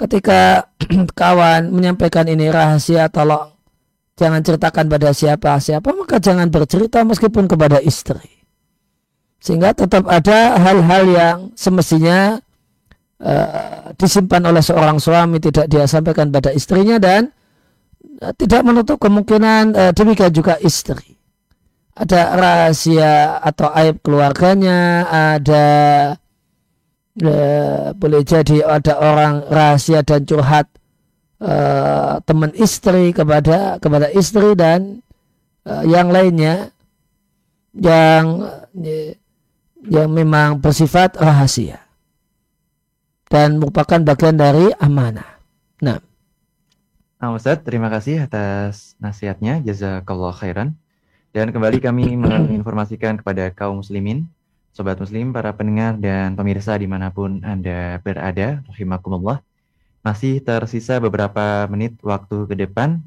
Ketika 0.00 0.72
kawan 1.20 1.68
menyampaikan 1.68 2.24
ini 2.24 2.48
rahasia 2.48 3.12
tolong 3.12 3.52
jangan 4.16 4.40
ceritakan 4.40 4.88
pada 4.88 5.12
siapa 5.12 5.60
siapa 5.60 5.92
maka 5.92 6.16
jangan 6.16 6.48
bercerita 6.48 7.04
meskipun 7.04 7.44
kepada 7.44 7.76
istri. 7.84 8.40
Sehingga 9.36 9.76
tetap 9.76 10.08
ada 10.08 10.56
hal-hal 10.56 11.04
yang 11.12 11.38
semestinya 11.52 12.40
uh, 13.20 13.92
disimpan 14.00 14.48
oleh 14.48 14.64
seorang 14.64 14.96
suami 14.96 15.44
tidak 15.44 15.68
dia 15.68 15.84
sampaikan 15.84 16.32
pada 16.32 16.56
istrinya 16.56 16.96
dan 16.96 17.28
tidak 18.36 18.60
menutup 18.64 19.00
kemungkinan 19.00 19.72
uh, 19.72 19.92
demikian 19.96 20.32
juga 20.32 20.60
istri. 20.60 21.16
Ada 21.96 22.20
rahasia 22.36 23.42
atau 23.44 23.68
aib 23.76 24.00
keluarganya, 24.00 25.04
ada 25.10 25.68
uh, 27.20 27.92
boleh 27.96 28.22
jadi 28.24 28.64
ada 28.64 28.94
orang 29.00 29.44
rahasia 29.48 30.00
dan 30.00 30.24
curhat 30.24 30.68
uh, 31.40 32.20
teman 32.24 32.52
istri 32.56 33.12
kepada 33.12 33.76
kepada 33.80 34.08
istri 34.12 34.56
dan 34.56 35.04
uh, 35.68 35.84
yang 35.84 36.08
lainnya 36.08 36.72
yang 37.76 38.48
yang 39.86 40.08
memang 40.12 40.60
bersifat 40.60 41.16
rahasia 41.16 41.80
dan 43.30 43.62
merupakan 43.62 44.02
bagian 44.02 44.36
dari 44.36 44.68
amanah. 44.76 45.39
Nah. 47.20 47.36
Ustaz, 47.36 47.60
terima 47.60 47.92
kasih 47.92 48.24
atas 48.24 48.96
nasihatnya. 48.96 49.60
Jazakallah 49.60 50.32
khairan. 50.32 50.72
Dan 51.36 51.52
kembali 51.52 51.76
kami 51.76 52.16
menginformasikan 52.24 53.20
kepada 53.20 53.52
kaum 53.52 53.84
muslimin, 53.84 54.24
sobat 54.72 54.96
muslim, 54.96 55.28
para 55.28 55.52
pendengar 55.52 56.00
dan 56.00 56.32
pemirsa 56.32 56.80
di 56.80 56.88
mana 56.88 57.12
pun 57.12 57.44
Anda 57.44 58.00
berada, 58.00 58.64
rahimakumullah. 58.72 59.44
Masih 60.00 60.40
tersisa 60.40 60.96
beberapa 60.96 61.68
menit 61.68 62.00
waktu 62.00 62.48
ke 62.48 62.56
depan 62.56 63.04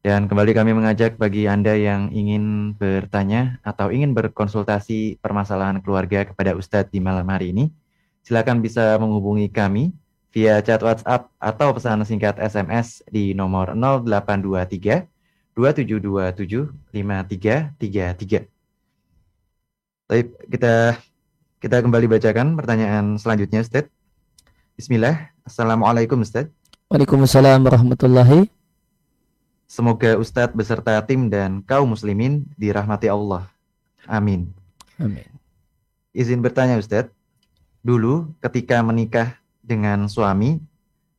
dan 0.00 0.24
kembali 0.24 0.56
kami 0.56 0.72
mengajak 0.72 1.20
bagi 1.20 1.44
Anda 1.44 1.76
yang 1.76 2.08
ingin 2.16 2.72
bertanya 2.80 3.60
atau 3.60 3.92
ingin 3.92 4.16
berkonsultasi 4.16 5.20
permasalahan 5.20 5.84
keluarga 5.84 6.24
kepada 6.24 6.56
Ustadz 6.56 6.88
di 6.88 7.04
malam 7.04 7.28
hari 7.28 7.52
ini 7.52 7.68
silakan 8.24 8.64
bisa 8.64 8.96
menghubungi 8.96 9.52
kami 9.52 9.92
via 10.30 10.62
chat 10.62 10.78
WhatsApp 10.82 11.26
atau 11.42 11.74
pesan 11.74 12.02
singkat 12.06 12.38
SMS 12.38 13.02
di 13.10 13.34
nomor 13.34 13.74
0823 13.74 15.06
2727 15.54 16.70
5333. 16.94 18.46
Baik, 20.10 20.26
kita 20.50 20.98
kita 21.60 21.76
kembali 21.82 22.06
bacakan 22.06 22.56
pertanyaan 22.56 23.18
selanjutnya, 23.18 23.60
Ustaz. 23.62 23.86
Bismillah. 24.74 25.30
Assalamualaikum, 25.44 26.22
Ustaz. 26.22 26.48
Waalaikumsalam 26.90 27.62
warahmatullahi. 27.66 28.50
Semoga 29.70 30.18
Ustadz 30.18 30.56
beserta 30.56 30.98
tim 31.06 31.30
dan 31.30 31.62
kaum 31.62 31.94
muslimin 31.94 32.42
dirahmati 32.58 33.06
Allah. 33.06 33.46
Amin. 34.08 34.50
Amin. 34.98 35.30
Izin 36.10 36.42
bertanya 36.42 36.74
Ustadz, 36.74 37.14
Dulu 37.80 38.28
ketika 38.44 38.84
menikah 38.84 39.40
dengan 39.60 40.08
suami, 40.08 40.60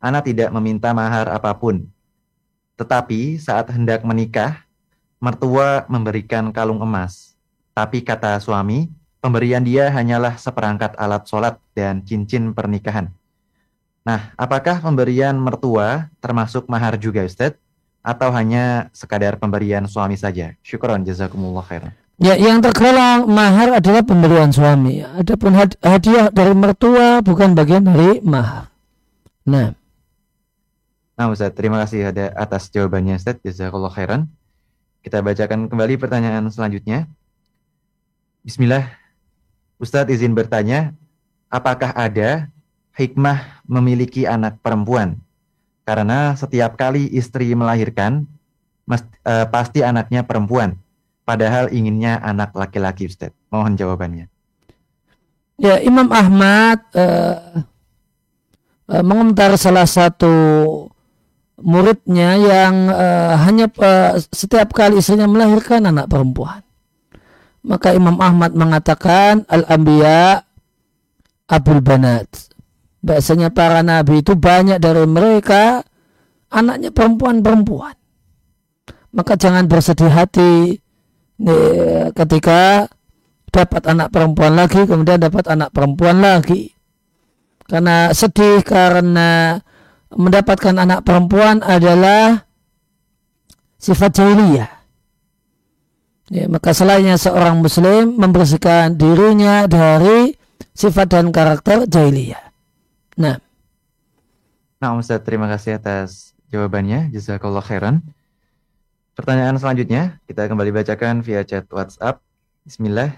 Ana 0.02 0.18
tidak 0.26 0.50
meminta 0.50 0.90
mahar 0.98 1.30
apa 1.30 1.54
pun. 1.54 1.86
Tetapi 2.74 3.38
saat 3.38 3.70
hendak 3.70 4.02
menikah, 4.02 4.66
mertua 5.22 5.86
memberikan 5.86 6.50
kalung 6.50 6.82
emas. 6.82 7.38
Tapi 7.78 8.02
kata 8.02 8.42
suami, 8.42 8.90
pemberian 9.22 9.62
dia 9.62 9.94
hanyalah 9.94 10.42
seperangkat 10.42 10.98
alat 10.98 11.30
sholat 11.30 11.62
dan 11.78 12.02
cincin 12.02 12.50
pernikahan. 12.50 13.14
Nah, 14.02 14.34
apakah 14.34 14.82
pemberian 14.82 15.38
mertua 15.38 16.10
termasuk 16.18 16.66
mahar 16.66 16.98
juga 16.98 17.22
Ustadz? 17.22 17.62
Atau 18.02 18.34
hanya 18.34 18.90
sekadar 18.98 19.38
pemberian 19.38 19.86
suami 19.86 20.18
saja? 20.18 20.58
Syukron, 20.66 21.06
jazakumullah 21.06 21.62
khairan. 21.62 21.94
Ya, 22.22 22.38
yang 22.38 22.62
tergolong 22.62 23.26
mahar 23.26 23.82
adalah 23.82 24.06
pemberian 24.06 24.54
suami. 24.54 25.02
Adapun 25.02 25.58
hadiah 25.58 26.30
dari 26.30 26.54
mertua 26.54 27.26
bukan 27.26 27.58
bagian 27.58 27.82
dari 27.82 28.22
mahar. 28.22 28.70
Nah. 29.42 29.74
Nah 31.18 31.28
Ustaz, 31.34 31.50
terima 31.58 31.82
kasih 31.82 32.14
ada 32.14 32.30
atas 32.38 32.70
jawabannya 32.70 33.18
Ustaz. 33.18 33.42
Jazakallah 33.42 33.90
khairan. 33.90 34.30
Kita 35.02 35.18
bacakan 35.26 35.66
kembali 35.66 35.98
pertanyaan 35.98 36.46
selanjutnya. 36.54 37.10
Bismillah. 38.46 38.86
Ustadz 39.82 40.14
izin 40.14 40.38
bertanya, 40.38 40.94
apakah 41.50 41.90
ada 41.98 42.54
hikmah 42.94 43.66
memiliki 43.66 44.30
anak 44.30 44.62
perempuan? 44.62 45.18
Karena 45.90 46.38
setiap 46.38 46.78
kali 46.78 47.10
istri 47.10 47.50
melahirkan, 47.58 48.30
mas, 48.86 49.02
uh, 49.26 49.50
pasti 49.50 49.82
anaknya 49.82 50.22
perempuan. 50.22 50.78
Padahal 51.32 51.72
inginnya 51.72 52.20
anak 52.20 52.52
laki-laki, 52.52 53.08
Ustadz. 53.08 53.32
Mohon 53.48 53.80
jawabannya. 53.80 54.28
Ya, 55.56 55.80
Imam 55.80 56.12
Ahmad 56.12 56.84
uh, 56.92 57.64
uh, 58.92 59.04
mengomentari 59.06 59.56
salah 59.56 59.88
satu 59.88 60.28
muridnya 61.64 62.36
yang 62.36 62.92
uh, 62.92 63.40
hanya 63.48 63.72
uh, 63.80 64.20
setiap 64.28 64.76
kali 64.76 65.00
istrinya 65.00 65.24
melahirkan 65.24 65.88
anak 65.88 66.12
perempuan. 66.12 66.60
Maka 67.64 67.96
Imam 67.96 68.20
Ahmad 68.20 68.52
mengatakan 68.52 69.48
al-anbiya 69.48 70.44
abul 71.48 71.80
banat. 71.80 72.28
Bahasanya 73.00 73.56
para 73.56 73.80
nabi 73.80 74.20
itu 74.20 74.36
banyak 74.36 74.84
dari 74.84 75.08
mereka 75.08 75.80
anaknya 76.52 76.92
perempuan-perempuan. 76.92 77.96
Maka 79.16 79.40
jangan 79.40 79.72
bersedih 79.72 80.12
hati 80.12 80.81
ketika 82.14 82.88
dapat 83.52 83.84
anak 83.90 84.14
perempuan 84.16 84.56
lagi 84.56 84.88
kemudian 84.88 85.20
dapat 85.20 85.46
anak 85.52 85.70
perempuan 85.76 86.24
lagi. 86.24 86.72
Karena 87.68 88.12
sedih 88.12 88.64
karena 88.68 89.60
mendapatkan 90.12 90.76
anak 90.76 91.08
perempuan 91.08 91.64
adalah 91.64 92.44
sifat 93.80 94.12
jahiliyah. 94.12 94.72
Ya, 96.32 96.48
maka 96.48 96.72
selainnya 96.72 97.20
seorang 97.20 97.60
muslim 97.60 98.16
membersihkan 98.16 98.96
dirinya 98.96 99.68
dari 99.68 100.36
sifat 100.72 101.12
dan 101.12 101.32
karakter 101.32 101.88
jahiliyah. 101.88 102.44
Nah. 103.20 103.36
Nah 104.80 104.96
Ustaz, 104.96 105.24
terima 105.28 105.52
kasih 105.52 105.80
atas 105.80 106.32
jawabannya. 106.52 107.12
Jazakallah 107.12 107.64
khairan. 107.64 108.04
Pertanyaan 109.12 109.60
selanjutnya, 109.60 110.24
kita 110.24 110.48
kembali 110.48 110.72
bacakan 110.72 111.20
via 111.20 111.44
chat 111.44 111.68
WhatsApp. 111.68 112.24
Bismillah. 112.64 113.12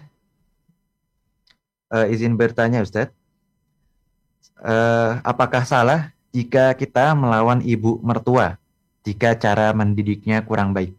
Uh, 1.93 2.09
izin 2.09 2.33
bertanya 2.33 2.81
Ustaz. 2.81 3.13
Uh, 4.57 5.21
apakah 5.21 5.61
salah 5.67 6.09
jika 6.33 6.73
kita 6.73 7.13
melawan 7.13 7.61
ibu 7.61 8.01
mertua 8.01 8.57
jika 9.05 9.37
cara 9.37 9.69
mendidiknya 9.77 10.41
kurang 10.41 10.73
baik? 10.73 10.97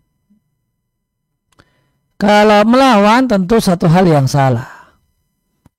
Kalau 2.15 2.63
melawan 2.63 3.27
tentu 3.27 3.59
satu 3.59 3.91
hal 3.91 4.07
yang 4.07 4.31
salah. 4.31 4.95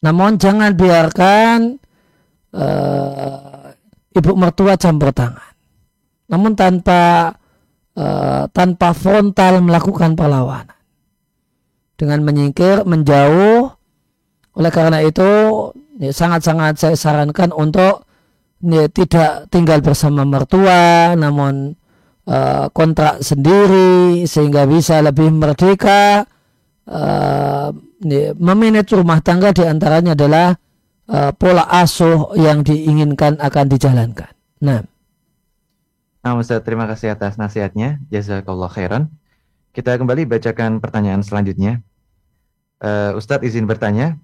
Namun 0.04 0.36
jangan 0.36 0.76
biarkan 0.76 1.80
uh, 2.52 3.72
ibu 4.12 4.32
mertua 4.36 4.76
campur 4.76 5.16
tangan. 5.16 5.56
Namun 6.28 6.52
tanpa 6.60 7.32
uh, 7.96 8.46
tanpa 8.52 8.92
frontal 8.92 9.64
melakukan 9.64 10.14
perlawanan. 10.14 10.76
Dengan 11.96 12.28
menyingkir, 12.28 12.84
menjauh. 12.84 13.72
Oleh 14.56 14.72
karena 14.72 15.04
itu 15.04 15.28
sangat-sangat 16.00 16.80
saya 16.80 16.96
sarankan 16.96 17.52
untuk 17.56 18.08
ya, 18.64 18.88
tidak 18.88 19.52
tinggal 19.52 19.84
bersama 19.84 20.24
mertua 20.24 21.12
namun 21.16 21.76
uh, 22.28 22.72
kontrak 22.72 23.20
sendiri 23.20 24.24
sehingga 24.24 24.64
bisa 24.64 25.04
lebih 25.04 25.28
merdeka 25.36 26.24
uh, 26.88 27.68
ya, 28.00 28.32
memanage 28.40 28.96
rumah 28.96 29.20
tangga 29.20 29.52
di 29.52 29.68
antaranya 29.68 30.16
adalah 30.16 30.56
uh, 31.12 31.32
pola 31.36 31.68
asuh 31.68 32.32
yang 32.40 32.64
diinginkan 32.64 33.40
akan 33.40 33.66
dijalankan. 33.72 34.32
Nah. 34.64 34.95
Nah, 36.26 36.42
Ustaz, 36.42 36.66
terima 36.66 36.90
kasih 36.90 37.14
atas 37.14 37.38
nasihatnya. 37.38 38.02
Jazakallah 38.10 38.66
khairan. 38.74 39.14
Kita 39.78 39.94
kembali 39.94 40.26
bacakan 40.26 40.82
pertanyaan 40.82 41.22
selanjutnya. 41.22 41.86
Uh, 42.82 43.14
Ustadz 43.14 43.46
izin 43.46 43.70
bertanya, 43.70 44.18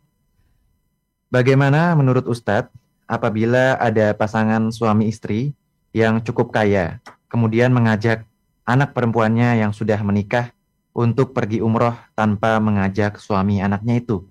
bagaimana 1.29 1.93
menurut 1.93 2.25
Ustadz 2.25 2.73
apabila 3.05 3.77
ada 3.77 4.17
pasangan 4.17 4.73
suami 4.73 5.13
istri 5.13 5.53
yang 5.93 6.25
cukup 6.25 6.49
kaya, 6.49 6.97
kemudian 7.29 7.69
mengajak 7.69 8.25
anak 8.65 8.97
perempuannya 8.97 9.61
yang 9.61 9.69
sudah 9.69 10.01
menikah 10.01 10.49
untuk 10.97 11.37
pergi 11.37 11.61
umroh 11.61 11.93
tanpa 12.17 12.57
mengajak 12.57 13.21
suami 13.21 13.61
anaknya 13.61 14.01
itu. 14.01 14.25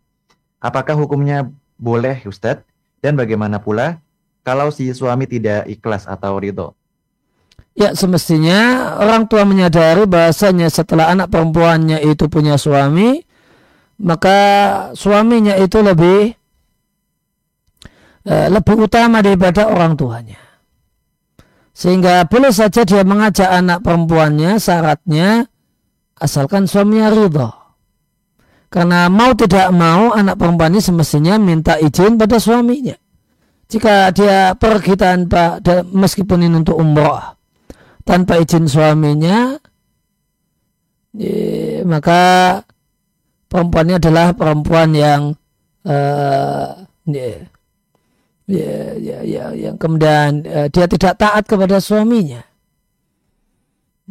Apakah 0.58 0.98
hukumnya 0.98 1.46
boleh 1.78 2.18
Ustadz? 2.26 2.66
Dan 2.98 3.14
bagaimana 3.14 3.62
pula 3.62 4.02
kalau 4.42 4.74
si 4.74 4.90
suami 4.90 5.30
tidak 5.30 5.70
ikhlas 5.70 6.10
atau 6.10 6.34
ridho? 6.34 6.79
Ya 7.74 7.94
semestinya 7.94 8.92
orang 8.98 9.30
tua 9.30 9.46
menyadari 9.46 10.04
bahasanya 10.04 10.68
setelah 10.68 11.08
anak 11.10 11.30
perempuannya 11.30 12.02
itu 12.02 12.26
punya 12.26 12.58
suami, 12.58 13.22
maka 14.02 14.38
suaminya 14.92 15.54
itu 15.56 15.78
lebih 15.80 16.40
Eh, 18.20 18.52
lebih 18.52 18.84
utama 18.84 19.24
daripada 19.24 19.72
orang 19.72 19.96
tuanya. 19.96 20.36
Sehingga 21.72 22.28
boleh 22.28 22.52
saja 22.52 22.84
dia 22.84 23.00
mengajak 23.00 23.48
anak 23.48 23.80
perempuannya 23.80 24.60
syaratnya 24.60 25.48
asalkan 26.20 26.68
suaminya 26.68 27.08
ridho. 27.08 27.48
Karena 28.68 29.08
mau 29.08 29.32
tidak 29.32 29.72
mau 29.72 30.12
anak 30.12 30.36
perempuan 30.36 30.76
ini 30.76 30.84
semestinya 30.84 31.40
minta 31.40 31.80
izin 31.80 32.20
pada 32.20 32.36
suaminya. 32.36 32.94
Jika 33.72 34.12
dia 34.12 34.52
pergi 34.52 35.00
tanpa 35.00 35.58
meskipun 35.88 36.44
ini 36.44 36.60
untuk 36.60 36.76
umroh 36.76 37.39
tanpa 38.04 38.40
izin 38.40 38.66
suaminya, 38.66 39.58
ya, 41.14 41.82
maka 41.84 42.22
perempuannya 43.50 43.96
adalah 43.98 44.32
perempuan 44.34 44.94
yang 44.94 45.22
uh, 45.84 46.86
ya, 47.08 47.30
ya, 48.46 48.74
ya, 48.98 49.18
ya, 49.24 49.44
yang 49.54 49.76
kemudian 49.76 50.46
uh, 50.46 50.68
dia 50.70 50.86
tidak 50.86 51.14
taat 51.18 51.44
kepada 51.46 51.78
suaminya. 51.82 52.42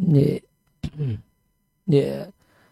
Ya, 0.00 0.38
ya. 1.90 2.30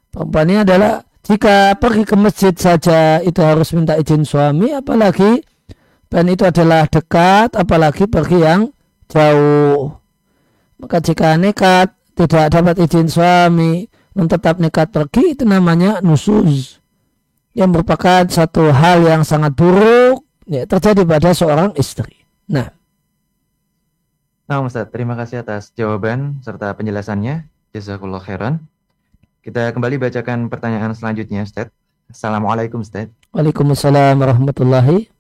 Perempuan 0.09 0.49
ini 0.49 0.63
adalah 0.65 1.05
jika 1.27 1.77
pergi 1.77 2.09
ke 2.09 2.17
masjid 2.17 2.55
saja 2.57 3.21
itu 3.21 3.43
harus 3.45 3.75
minta 3.77 4.01
izin 4.01 4.25
suami, 4.25 4.73
apalagi 4.73 5.45
dan 6.09 6.25
itu 6.33 6.49
adalah 6.49 6.89
dekat, 6.89 7.53
apalagi 7.53 8.09
pergi 8.09 8.39
yang 8.41 8.73
jauh. 9.13 9.98
Maka 10.79 11.03
jika 11.03 11.35
nekat 11.35 11.91
tidak 12.15 12.55
dapat 12.55 12.75
izin 12.83 13.11
suami, 13.11 13.87
dan 14.19 14.27
tetap 14.27 14.59
nekat 14.59 14.91
pergi 14.91 15.39
itu 15.39 15.47
namanya 15.47 16.03
nusuz 16.03 16.83
yang 17.55 17.71
merupakan 17.71 18.27
satu 18.27 18.75
hal 18.75 19.07
yang 19.07 19.23
sangat 19.23 19.55
buruk 19.55 20.27
ya, 20.47 20.67
terjadi 20.67 21.07
pada 21.07 21.31
seorang 21.31 21.71
istri. 21.79 22.27
Nah. 22.51 22.75
Nah, 24.49 24.65
Ustaz, 24.65 24.89
terima 24.91 25.15
kasih 25.15 25.45
atas 25.45 25.71
jawaban 25.77 26.41
serta 26.41 26.73
penjelasannya. 26.73 27.47
Jazakallah 27.77 28.23
khairan. 28.25 28.65
Kita 29.45 29.71
kembali 29.77 30.01
bacakan 30.01 30.49
pertanyaan 30.49 30.97
selanjutnya, 30.97 31.45
Ustaz. 31.45 31.69
Assalamualaikum, 32.09 32.81
Ustaz. 32.81 33.13
Waalaikumsalam 33.37 34.17
warahmatullahi. 34.17 35.13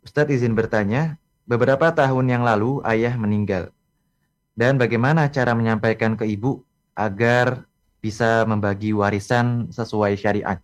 Ustaz 0.00 0.32
izin 0.32 0.56
bertanya, 0.56 1.20
beberapa 1.44 1.92
tahun 1.92 2.24
yang 2.32 2.42
lalu 2.42 2.80
ayah 2.88 3.12
meninggal. 3.20 3.75
Dan 4.56 4.80
bagaimana 4.80 5.28
cara 5.28 5.52
menyampaikan 5.52 6.16
ke 6.16 6.24
ibu 6.24 6.64
agar 6.96 7.68
bisa 8.00 8.48
membagi 8.48 8.96
warisan 8.96 9.68
sesuai 9.68 10.16
syariat? 10.16 10.56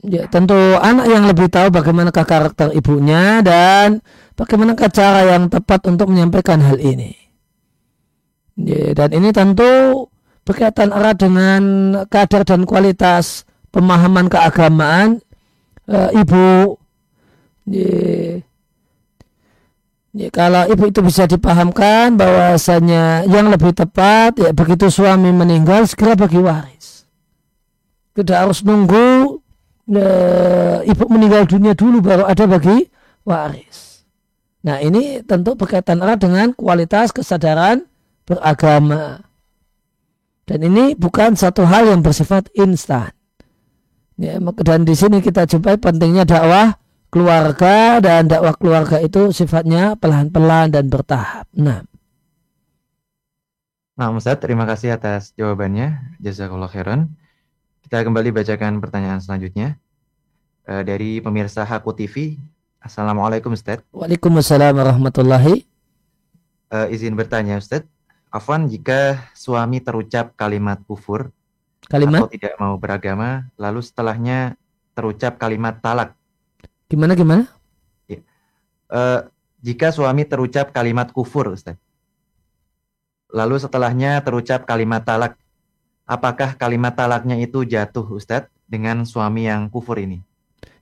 Ya, 0.00 0.24
tentu 0.32 0.56
anak 0.80 1.12
yang 1.12 1.28
lebih 1.28 1.52
tahu 1.52 1.68
bagaimanakah 1.68 2.24
karakter 2.24 2.72
ibunya 2.72 3.44
dan 3.44 4.00
bagaimanakah 4.32 4.88
cara 4.88 5.28
yang 5.28 5.52
tepat 5.52 5.84
untuk 5.92 6.08
menyampaikan 6.08 6.56
hal 6.64 6.80
ini. 6.80 7.12
Ya, 8.56 8.96
dan 8.96 9.12
ini 9.12 9.28
tentu 9.28 10.08
berkaitan 10.48 10.88
erat 10.88 11.20
dengan 11.20 11.62
kadar 12.08 12.48
dan 12.48 12.64
kualitas 12.64 13.44
pemahaman 13.76 14.32
keagamaan 14.32 15.20
e, 15.84 15.98
ibu. 16.16 16.80
Ya, 17.68 18.40
ya, 20.16 20.28
kalau 20.32 20.66
ibu 20.66 20.90
itu 20.90 21.00
bisa 21.04 21.28
dipahamkan 21.30 22.18
bahwasanya 22.18 23.28
yang 23.30 23.50
lebih 23.52 23.74
tepat 23.76 24.38
ya 24.38 24.50
begitu 24.50 24.90
suami 24.90 25.30
meninggal 25.30 25.86
segera 25.86 26.18
bagi 26.18 26.40
waris. 26.42 27.06
Tidak 28.16 28.36
harus 28.36 28.66
nunggu 28.66 29.38
e, 29.86 30.04
ibu 30.90 31.04
meninggal 31.06 31.46
dunia 31.46 31.78
dulu 31.78 32.02
baru 32.02 32.24
ada 32.26 32.44
bagi 32.48 32.90
waris. 33.22 34.02
Nah 34.66 34.82
ini 34.82 35.22
tentu 35.24 35.54
berkaitan 35.56 36.02
erat 36.02 36.20
dengan 36.20 36.52
kualitas 36.52 37.14
kesadaran 37.14 37.86
beragama. 38.26 39.24
Dan 40.48 40.66
ini 40.66 40.98
bukan 40.98 41.38
satu 41.38 41.62
hal 41.62 41.86
yang 41.86 42.02
bersifat 42.02 42.50
instan. 42.58 43.14
Ya, 44.20 44.36
dan 44.36 44.84
di 44.84 44.92
sini 44.92 45.22
kita 45.22 45.46
jumpai 45.48 45.80
pentingnya 45.80 46.28
dakwah 46.28 46.79
keluarga 47.10 47.98
dan 47.98 48.30
dakwah 48.30 48.54
keluarga 48.54 49.02
itu 49.02 49.34
sifatnya 49.34 49.98
pelan-pelan 49.98 50.70
dan 50.70 50.86
bertahap. 50.86 51.50
Nah. 51.52 51.82
Nah, 53.98 54.08
Ustaz, 54.16 54.40
terima 54.40 54.64
kasih 54.64 54.96
atas 54.96 55.36
jawabannya. 55.36 56.16
Jazakallah 56.22 56.70
khairan. 56.72 57.12
Kita 57.84 58.00
kembali 58.00 58.32
bacakan 58.32 58.80
pertanyaan 58.80 59.20
selanjutnya. 59.20 59.76
Uh, 60.64 60.86
dari 60.86 61.18
pemirsa 61.20 61.66
Haku 61.66 61.92
TV, 61.92 62.38
Assalamualaikum 62.80 63.52
Ustaz. 63.52 63.84
Waalaikumsalam 63.92 64.72
warahmatullahi. 64.72 65.68
Uh, 66.72 66.88
izin 66.88 67.12
bertanya 67.12 67.60
Ustaz. 67.60 67.84
Afwan 68.30 68.70
jika 68.70 69.26
suami 69.34 69.82
terucap 69.82 70.38
kalimat 70.38 70.78
kufur 70.86 71.34
kalimat 71.90 72.24
atau 72.24 72.30
tidak 72.30 72.54
mau 72.62 72.78
beragama, 72.78 73.50
lalu 73.58 73.82
setelahnya 73.82 74.54
terucap 74.94 75.36
kalimat 75.36 75.82
talak. 75.82 76.14
Gimana 76.90 77.14
gimana? 77.14 77.46
Ya. 78.10 78.18
Uh, 78.90 79.30
jika 79.62 79.94
suami 79.94 80.26
terucap 80.26 80.74
kalimat 80.74 81.14
kufur, 81.14 81.54
Ustaz. 81.54 81.78
Lalu 83.30 83.62
setelahnya 83.62 84.18
terucap 84.26 84.66
kalimat 84.66 85.06
talak. 85.06 85.38
Apakah 86.02 86.58
kalimat 86.58 86.90
talaknya 86.98 87.38
itu 87.38 87.62
jatuh, 87.62 88.02
Ustaz, 88.10 88.50
dengan 88.66 89.06
suami 89.06 89.46
yang 89.46 89.70
kufur 89.70 90.02
ini? 90.02 90.18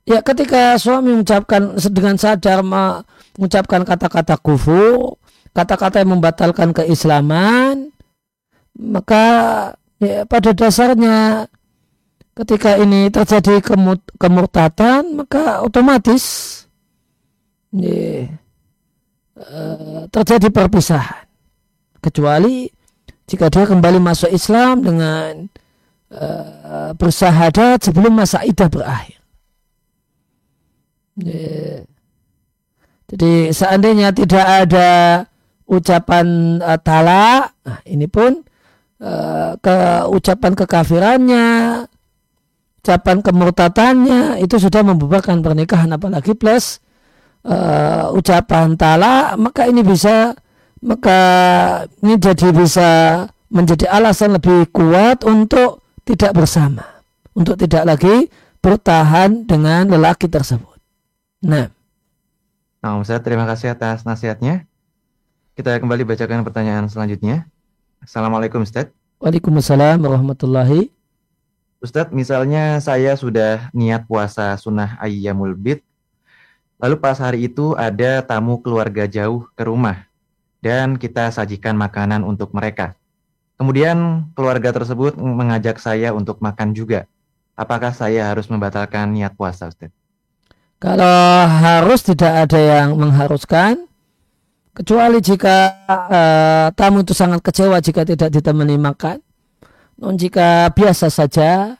Ya 0.09 0.25
ketika 0.25 0.81
suami 0.81 1.21
mengucapkan 1.21 1.77
dengan 1.93 2.17
sadar 2.17 2.65
mengucapkan 2.65 3.85
kata-kata 3.85 4.41
kufur, 4.41 5.21
kata-kata 5.53 6.01
yang 6.01 6.17
membatalkan 6.17 6.73
keislaman, 6.73 7.93
maka 8.73 9.25
ya, 10.01 10.25
pada 10.25 10.57
dasarnya 10.57 11.45
ketika 12.39 12.79
ini 12.79 13.11
terjadi 13.11 13.59
kemut, 13.59 13.99
kemurtatan, 14.15 15.19
maka 15.19 15.59
otomatis 15.67 16.63
ya, 17.75 18.31
uh, 19.35 20.07
terjadi 20.15 20.47
perpisahan. 20.55 21.27
Kecuali 21.99 22.71
jika 23.27 23.51
dia 23.51 23.67
kembali 23.67 23.99
masuk 23.99 24.31
Islam 24.31 24.87
dengan 24.87 25.51
uh, 26.15 26.95
bersahadat 26.95 27.83
sebelum 27.83 28.15
masa 28.15 28.47
idah 28.47 28.71
berakhir. 28.71 29.19
Jadi 33.09 33.51
seandainya 33.51 34.15
tidak 34.15 34.47
ada 34.47 34.91
ucapan 35.67 36.57
uh, 36.63 36.79
talak, 36.79 37.51
nah 37.67 37.83
ini 37.83 38.07
pun 38.07 38.47
uh, 39.03 39.59
ke 39.59 39.77
ucapan 40.07 40.55
kekafirannya, 40.55 41.49
ucapan 42.89 43.21
kemurtatannya 43.21 44.41
itu 44.41 44.57
sudah 44.57 44.81
membubarkan 44.81 45.45
pernikahan 45.45 45.93
apalagi 45.93 46.33
plus 46.33 46.81
uh, 47.45 48.09
ucapan 48.17 48.81
talak, 48.81 49.37
maka 49.37 49.69
ini 49.69 49.85
bisa 49.85 50.33
maka 50.81 51.21
ini 52.01 52.17
jadi 52.17 52.49
bisa 52.49 52.89
menjadi 53.53 53.93
alasan 53.93 54.41
lebih 54.41 54.73
kuat 54.73 55.21
untuk 55.29 55.85
tidak 56.09 56.33
bersama, 56.33 57.05
untuk 57.37 57.61
tidak 57.61 57.85
lagi 57.85 58.33
bertahan 58.65 59.45
dengan 59.45 59.85
lelaki 59.93 60.33
tersebut. 60.33 60.81
Nah. 61.45 61.69
Nah, 62.81 62.97
Ustaz, 63.05 63.21
terima 63.21 63.45
kasih 63.45 63.77
atas 63.77 64.09
nasihatnya. 64.09 64.65
Kita 65.53 65.77
kembali 65.77 66.09
bacakan 66.09 66.41
pertanyaan 66.41 66.89
selanjutnya. 66.89 67.53
Assalamualaikum 68.01 68.65
Ustaz. 68.65 68.89
Waalaikumsalam 69.21 70.01
warahmatullahi. 70.01 70.98
Ustadz, 71.79 72.11
misalnya 72.11 72.83
saya 72.83 73.15
sudah 73.15 73.71
niat 73.71 74.03
puasa 74.11 74.59
sunnah 74.59 74.99
ayyamul 74.99 75.55
bid, 75.55 75.79
lalu 76.83 76.99
pas 76.99 77.15
hari 77.15 77.47
itu 77.47 77.79
ada 77.79 78.19
tamu 78.19 78.59
keluarga 78.59 79.07
jauh 79.07 79.47
ke 79.55 79.63
rumah, 79.63 80.11
dan 80.59 80.99
kita 80.99 81.31
sajikan 81.31 81.79
makanan 81.79 82.27
untuk 82.27 82.51
mereka. 82.51 82.99
Kemudian 83.55 84.27
keluarga 84.35 84.75
tersebut 84.75 85.15
mengajak 85.23 85.79
saya 85.79 86.11
untuk 86.11 86.43
makan 86.43 86.75
juga. 86.75 87.07
Apakah 87.55 87.95
saya 87.95 88.27
harus 88.27 88.51
membatalkan 88.51 89.15
niat 89.15 89.39
puasa, 89.39 89.71
Ustadz? 89.71 89.95
Kalau 90.83 91.47
harus 91.47 92.03
tidak 92.03 92.47
ada 92.47 92.59
yang 92.59 92.99
mengharuskan, 92.99 93.87
kecuali 94.75 95.23
jika 95.23 95.75
uh, 95.87 96.67
tamu 96.75 97.07
itu 97.07 97.15
sangat 97.15 97.39
kecewa 97.39 97.79
jika 97.79 98.03
tidak 98.03 98.35
ditemani 98.35 98.75
makan. 98.79 99.23
Jika 99.99 100.71
biasa 100.73 101.11
saja, 101.11 101.75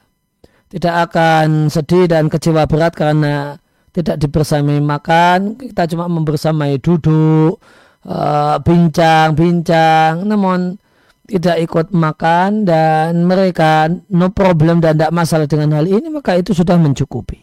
tidak 0.67 0.95
akan 1.09 1.71
sedih 1.71 2.05
dan 2.11 2.27
kecewa 2.27 2.67
berat 2.67 2.93
karena 2.93 3.57
tidak 3.95 4.19
dibersamai 4.21 4.83
makan, 4.83 5.55
kita 5.57 5.87
cuma 5.89 6.05
membersamai 6.11 6.77
duduk, 6.83 7.57
eh, 8.05 8.57
bincang-bincang, 8.61 10.27
namun 10.27 10.77
tidak 11.25 11.57
ikut 11.63 11.87
makan 11.95 12.67
dan 12.67 13.23
mereka 13.23 13.87
no 14.09 14.29
problem 14.29 14.83
dan 14.83 14.97
tidak 14.99 15.13
masalah 15.15 15.47
dengan 15.47 15.79
hal 15.79 15.85
ini, 15.87 16.11
maka 16.11 16.37
itu 16.37 16.51
sudah 16.53 16.75
mencukupi. 16.75 17.39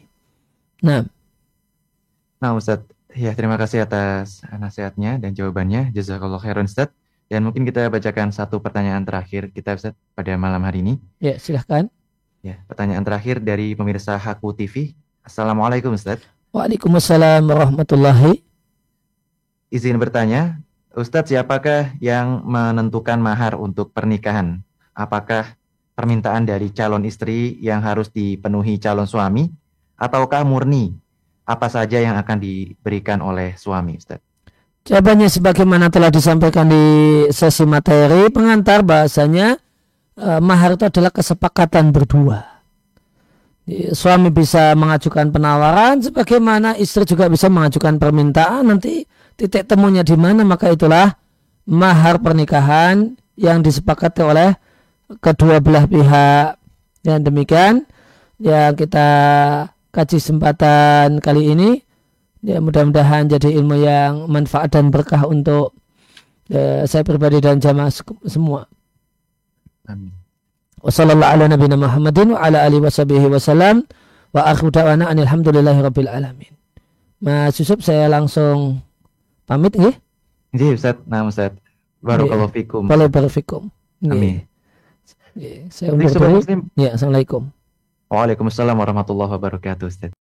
Nah, 0.85 1.03
Nah 2.37 2.53
Ustaz, 2.53 2.85
ya 3.16 3.33
terima 3.33 3.57
kasih 3.57 3.89
atas 3.89 4.45
nasihatnya 4.53 5.16
dan 5.16 5.33
jawabannya. 5.33 5.91
Jazakallah 5.97 6.37
khairan 6.37 6.68
Ustaz. 6.68 6.93
Dan 7.27 7.43
mungkin 7.43 7.66
kita 7.66 7.91
bacakan 7.91 8.31
satu 8.31 8.62
pertanyaan 8.62 9.03
terakhir 9.03 9.51
kita 9.51 9.74
Ustaz 9.74 9.95
pada 10.14 10.31
malam 10.39 10.62
hari 10.62 10.87
ini. 10.87 10.95
Ya, 11.18 11.35
silahkan. 11.43 11.91
Ya, 12.39 12.62
pertanyaan 12.70 13.03
terakhir 13.03 13.43
dari 13.43 13.74
pemirsa 13.74 14.14
Haku 14.14 14.55
TV. 14.55 14.95
Assalamualaikum 15.27 15.91
Ustaz. 15.91 16.22
Waalaikumsalam 16.55 17.43
warahmatullahi. 17.43 18.47
Izin 19.74 19.99
bertanya, 19.99 20.62
Ustadz 20.95 21.35
siapakah 21.35 21.99
yang 21.99 22.47
menentukan 22.47 23.18
mahar 23.18 23.59
untuk 23.59 23.91
pernikahan? 23.91 24.62
Apakah 24.95 25.59
permintaan 25.99 26.47
dari 26.47 26.70
calon 26.70 27.03
istri 27.03 27.59
yang 27.59 27.83
harus 27.83 28.07
dipenuhi 28.07 28.79
calon 28.79 29.11
suami? 29.11 29.51
Ataukah 29.99 30.47
murni 30.47 30.95
apa 31.43 31.66
saja 31.66 31.99
yang 31.99 32.14
akan 32.14 32.39
diberikan 32.39 33.18
oleh 33.18 33.59
suami 33.59 33.99
Ustaz? 33.99 34.22
Jawabannya 34.87 35.26
sebagaimana 35.26 35.91
telah 35.91 36.14
disampaikan 36.14 36.70
di 36.70 36.84
sesi 37.34 37.66
materi 37.66 38.30
pengantar 38.30 38.87
bahasanya 38.87 39.59
eh, 40.14 40.39
mahar 40.39 40.78
itu 40.78 40.87
adalah 40.87 41.11
kesepakatan 41.11 41.91
berdua. 41.91 42.57
Suami 43.66 44.30
bisa 44.30 44.78
mengajukan 44.78 45.34
penawaran 45.34 45.99
sebagaimana 45.99 46.78
istri 46.78 47.03
juga 47.03 47.26
bisa 47.26 47.51
mengajukan 47.51 47.99
permintaan 47.99 48.70
nanti 48.70 49.03
titik 49.34 49.66
temunya 49.66 50.07
di 50.07 50.14
mana 50.14 50.47
maka 50.47 50.70
itulah 50.70 51.18
mahar 51.66 52.22
pernikahan 52.22 53.18
yang 53.34 53.66
disepakati 53.66 54.22
oleh 54.22 54.55
kedua 55.18 55.59
belah 55.59 55.91
pihak. 55.91 56.62
Dan 57.03 57.26
demikian 57.26 57.87
yang 58.39 58.78
kita 58.78 59.09
kaji 59.91 60.18
kesempatan 60.22 61.18
kali 61.18 61.51
ini. 61.51 61.86
Ya, 62.47 62.63
mudah-mudahan 62.63 63.27
jadi 63.27 63.59
ilmu 63.59 63.75
yang 63.83 64.31
manfaat 64.31 64.71
dan 64.71 64.95
berkah 64.95 65.27
untuk 65.27 65.75
ya, 66.47 66.87
saya 66.87 67.03
pribadi 67.03 67.43
dan 67.43 67.59
jamaah 67.59 67.91
semua. 68.23 68.71
Amin. 69.91 70.15
Wassalamualaikum 70.79 71.59
warahmatullahi 71.59 71.83
Muhammadin 71.83 72.29
wa 72.31 72.39
ala 72.47 72.63
alihi 72.63 72.87
washabihi 72.87 73.27
wasallam 73.27 73.83
wa 74.31 74.47
akhiru 74.47 74.71
da'wana 74.71 75.11
alhamdulillahi 75.11 75.83
rabbil 75.83 76.07
alamin. 76.07 76.55
Mas 77.19 77.59
Yusuf 77.59 77.83
saya 77.83 78.07
langsung 78.07 78.79
pamit 79.51 79.75
nggih. 79.75 79.99
Nggih 80.55 80.79
Ustaz, 80.79 81.03
nah 81.11 81.27
Ustaz. 81.27 81.51
Barakallahu 81.99 82.55
fikum. 82.55 82.87
Barakallahu 82.87 83.35
fikum. 83.35 83.75
Amin. 84.07 84.47
Saya 85.75 85.99
undur. 85.99 86.47
Ya, 86.79 86.95
Assalamualaikum. 86.95 87.51
Waalaikumsalam 88.07 88.79
warahmatullahi 88.79 89.35
wabarakatuh 89.35 89.91
Ustaz. 89.91 90.15